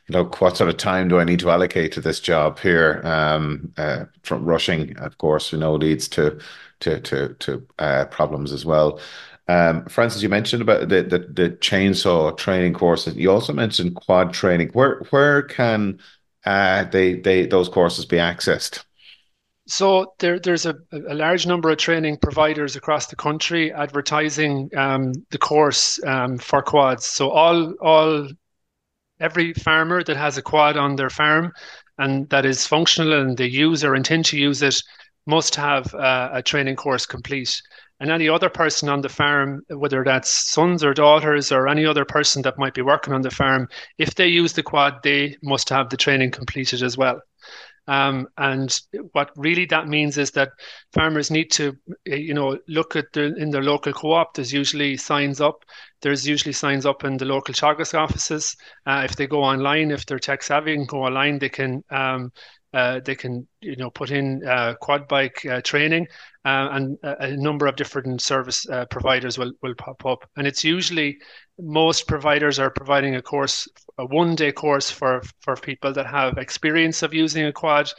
[0.06, 3.00] you know, what sort of time do I need to allocate to this job here?
[3.04, 6.38] Um, uh, from rushing, of course, you know, leads to
[6.80, 9.00] to to to uh, problems as well.
[9.48, 13.16] Um, Francis, you mentioned about the, the the chainsaw training courses.
[13.16, 14.70] You also mentioned quad training.
[14.72, 16.00] Where where can
[16.44, 18.84] uh, they they those courses be accessed?
[19.68, 25.12] So there, there's a, a, large number of training providers across the country advertising um,
[25.30, 27.04] the course um, for quads.
[27.06, 28.28] So all all
[29.20, 31.52] every farmer that has a quad on their farm
[31.98, 34.80] and that is functional and they use or intend to use it
[35.26, 37.60] must have uh, a training course complete.
[37.98, 42.04] And any other person on the farm, whether that's sons or daughters or any other
[42.04, 45.70] person that might be working on the farm, if they use the quad, they must
[45.70, 47.20] have the training completed as well.
[47.88, 48.78] Um, and
[49.12, 50.50] what really that means is that
[50.92, 54.34] farmers need to, you know, look at in their local co-op.
[54.34, 55.64] There's usually signs up.
[56.02, 58.56] There's usually signs up in the local Teagasc offices.
[58.86, 62.32] Uh, if they go online, if they're tech savvy and go online, they can um,
[62.76, 66.06] uh, they can you know put in uh, quad bike uh, training
[66.44, 70.46] uh, and a, a, number of different service uh, providers will, will pop up and
[70.46, 71.16] it's usually
[71.58, 73.66] most providers are providing a course
[73.96, 77.90] a one day course for for people that have experience of using a quad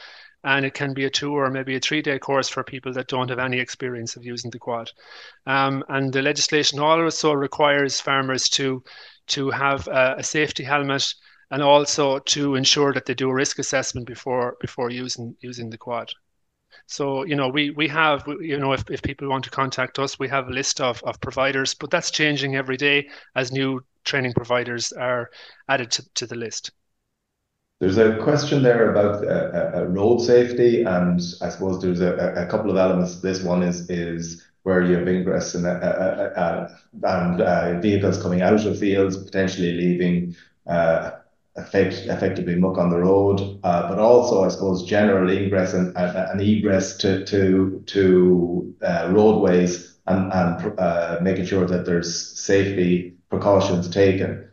[0.43, 3.07] and it can be a two or maybe a three day course for people that
[3.07, 4.89] don't have any experience of using the quad
[5.45, 8.83] um, and the legislation also requires farmers to
[9.27, 11.13] to have a, a safety helmet
[11.51, 15.77] and also to ensure that they do a risk assessment before before using using the
[15.77, 16.09] quad.
[16.87, 20.19] So you know we we have you know if, if people want to contact us,
[20.19, 24.33] we have a list of, of providers, but that's changing every day as new training
[24.33, 25.29] providers are
[25.69, 26.71] added to, to the list.
[27.79, 32.47] There's a question there about uh, uh, road safety, and I suppose there's a, a
[32.47, 33.21] couple of elements.
[33.21, 38.21] This one is is where you have ingress and, uh, uh, uh and uh, vehicles
[38.21, 40.35] coming out of fields, potentially leaving
[41.57, 46.97] effect, effectively muck on the road, uh, but also, I suppose, general ingress and, egress
[46.97, 54.49] to to to uh, roadways and and uh, making sure that there's safety precautions taken.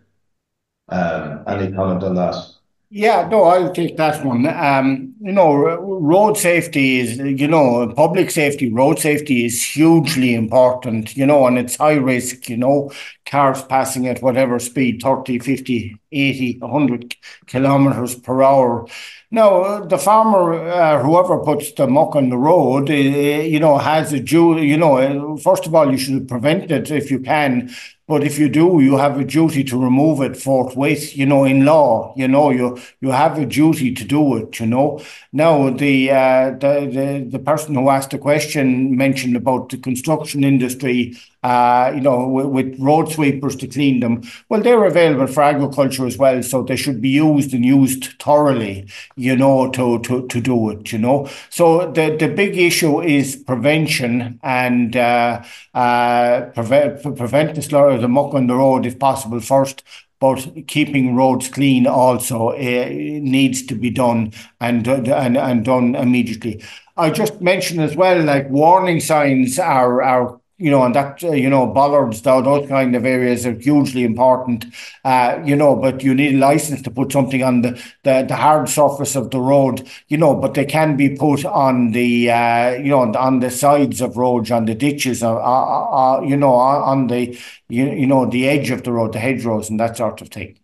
[0.88, 2.53] Um, any comment on that?
[2.96, 4.46] Yeah, no, I'll take that one.
[4.46, 11.16] Um, you know, road safety is, you know, public safety, road safety is hugely important,
[11.16, 12.92] you know, and it's high risk, you know,
[13.26, 17.16] cars passing at whatever speed, 30, 50, 80, 100
[17.48, 18.86] kilometers per hour.
[19.30, 24.12] Now, the farmer, uh, whoever puts the muck on the road, uh, you know, has
[24.12, 24.66] a duty.
[24.66, 27.74] you know, first of all, you should prevent it if you can.
[28.06, 31.64] But if you do, you have a duty to remove it forthwith, you know, in
[31.64, 35.00] law, you know, you, you have a duty to do it, you know.
[35.34, 40.44] Now, the, uh, the, the, the person who asked the question mentioned about the construction
[40.44, 44.22] industry uh, you know, with, with, road sweepers to clean them.
[44.48, 48.88] Well, they're available for agriculture as well, so they should be used and used thoroughly,
[49.16, 51.28] you know, to to, to do it, you know.
[51.50, 55.42] So the, the big issue is prevention and uh,
[55.74, 59.84] uh, prevent prevent the slur the muck on the road if possible first.
[60.20, 66.62] But keeping roads clean also uh, needs to be done and, and and done immediately.
[66.96, 71.32] I just mentioned as well, like warning signs are are you know, and that, uh,
[71.32, 74.64] you know, bollards, those kind of areas are hugely important,
[75.04, 77.70] uh, you know, but you need a license to put something on the,
[78.04, 81.90] the, the hard surface of the road, you know, but they can be put on
[81.90, 86.20] the, uh, you know, on the sides of roads, on the ditches, uh, uh, uh
[86.22, 87.36] you know, on the,
[87.68, 90.58] you, you know, the edge of the road, the hedgerows and that sort of thing.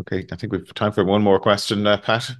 [0.00, 2.30] Okay, I think we've time for one more question, Pat.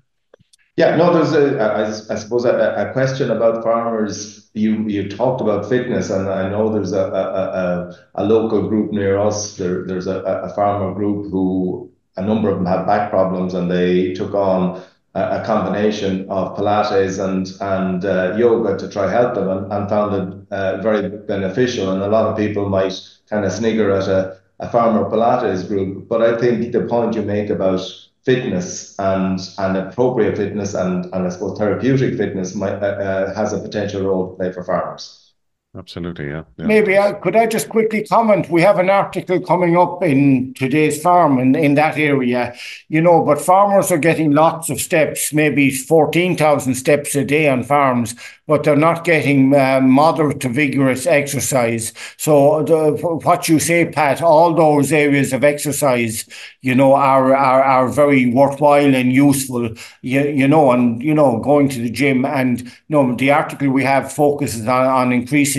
[0.78, 2.54] Yeah, no, there's a, I, I suppose a,
[2.88, 4.48] a question about farmers.
[4.54, 7.24] You you talked about fitness, and I know there's a a,
[7.62, 9.56] a, a local group near us.
[9.56, 13.68] There, there's a, a farmer group who a number of them had back problems, and
[13.68, 14.80] they took on
[15.16, 19.88] a, a combination of Pilates and and uh, yoga to try help them, and, and
[19.88, 21.90] found it uh, very beneficial.
[21.90, 22.94] And a lot of people might
[23.28, 27.22] kind of snigger at a, a farmer Pilates group, but I think the point you
[27.22, 27.80] make about
[28.24, 33.52] fitness and and appropriate fitness and and I suppose therapeutic fitness might, uh, uh, has
[33.52, 35.27] a potential role to play for farmers.
[35.76, 36.44] Absolutely, yeah.
[36.56, 36.66] yeah.
[36.66, 38.48] Maybe I could I just quickly comment.
[38.48, 42.56] We have an article coming up in today's farm in, in that area,
[42.88, 47.64] you know, but farmers are getting lots of steps, maybe 14,000 steps a day on
[47.64, 48.14] farms,
[48.46, 51.92] but they're not getting uh, moderate to vigorous exercise.
[52.16, 52.92] So the,
[53.22, 56.26] what you say, Pat, all those areas of exercise,
[56.62, 61.38] you know, are, are, are very worthwhile and useful, you, you know, and, you know,
[61.40, 65.57] going to the gym and, you know, the article we have focuses on, on increasing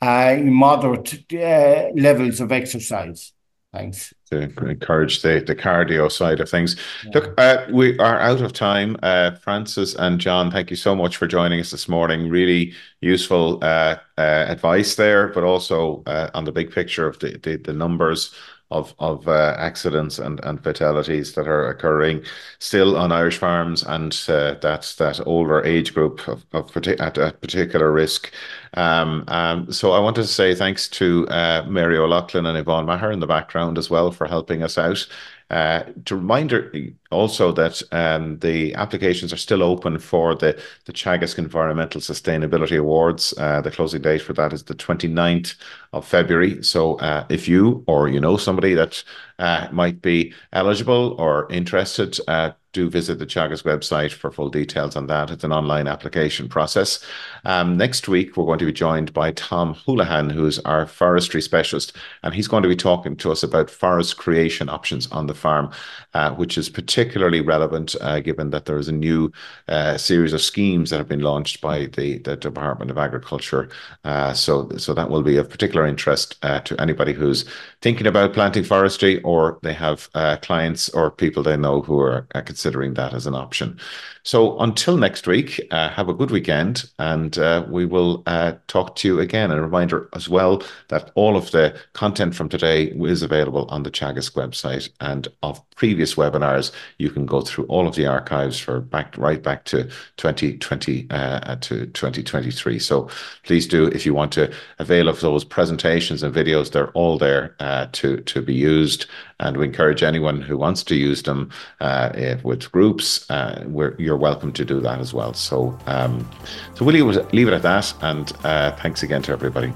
[0.00, 3.32] uh, moderate uh, levels of exercise.
[3.72, 4.14] Thanks.
[4.30, 6.76] To encourage the, the cardio side of things.
[7.04, 7.10] Yeah.
[7.14, 8.96] Look, uh, we are out of time.
[9.02, 12.30] Uh, Francis and John, thank you so much for joining us this morning.
[12.30, 17.38] Really useful uh, uh advice there, but also uh, on the big picture of the,
[17.42, 18.34] the, the numbers
[18.70, 22.24] of of uh, accidents and, and fatalities that are occurring
[22.58, 27.32] still on Irish farms, and uh, that that older age group of, of at a
[27.40, 28.32] particular risk.
[28.74, 33.12] Um, um, so I wanted to say thanks to uh, Mary O'Loughlin and Yvonne Maher
[33.12, 35.06] in the background as well for helping us out.
[35.48, 36.72] Uh, to reminder
[37.12, 43.32] also that um, the applications are still open for the, the Teagasc Environmental Sustainability Awards.
[43.38, 45.54] Uh, the closing date for that is the 29th
[45.92, 46.62] of February.
[46.64, 49.04] So uh, if you or you know somebody that
[49.38, 54.96] uh, might be eligible or interested, uh, do visit the Teagasc website for full details
[54.96, 55.30] on that.
[55.30, 57.02] It's an online application process.
[57.46, 61.96] Um, next week, we're going to be joined by Tom Houlihan, who's our forestry specialist,
[62.22, 65.70] and he's going to be talking to us about forest creation options on the farm,
[66.12, 69.32] uh, which is particularly relevant uh, given that there is a new
[69.68, 73.70] uh, series of schemes that have been launched by the, the Department of Agriculture.
[74.04, 77.46] Uh, so, so that will be of particular interest uh, to anybody who's
[77.80, 82.26] thinking about planting forestry or they have uh, clients or people they know who are
[82.44, 83.78] considering considering that as an option.
[84.26, 88.96] So until next week, uh, have a good weekend and uh, we will uh, talk
[88.96, 89.52] to you again.
[89.52, 93.84] And a reminder as well that all of the content from today is available on
[93.84, 96.72] the Teagasc website and of previous webinars.
[96.98, 99.84] You can go through all of the archives for back right back to
[100.16, 102.80] 2020 uh, to 2023.
[102.80, 103.08] So
[103.44, 107.54] please do, if you want to avail of those presentations and videos, they're all there
[107.60, 109.06] uh, to, to be used.
[109.38, 111.50] And we encourage anyone who wants to use them
[111.80, 115.34] uh, with groups, where you're you're welcome to do that as well.
[115.34, 116.26] So, um,
[116.74, 117.94] so we'll leave it, at that.
[118.00, 119.74] And uh, thanks again to everybody.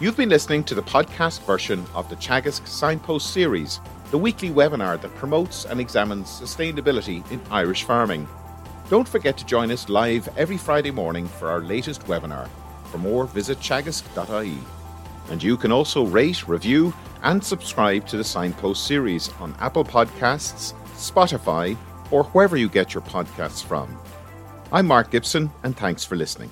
[0.00, 3.80] You've been listening to the podcast version of the Teagasc Signpost series,
[4.12, 8.28] the weekly webinar that promotes and examines sustainability in Irish farming.
[8.90, 12.48] Don't forget to join us live every Friday morning for our latest webinar.
[12.92, 14.58] For more, visit teagasc.ie.
[15.30, 16.94] And you can also rate, review,
[17.24, 21.76] and subscribe to the Signpost series on Apple Podcasts, Spotify,
[22.10, 23.98] or wherever you get your podcasts from.
[24.72, 26.50] I'm Mark Gibson, and thanks for listening.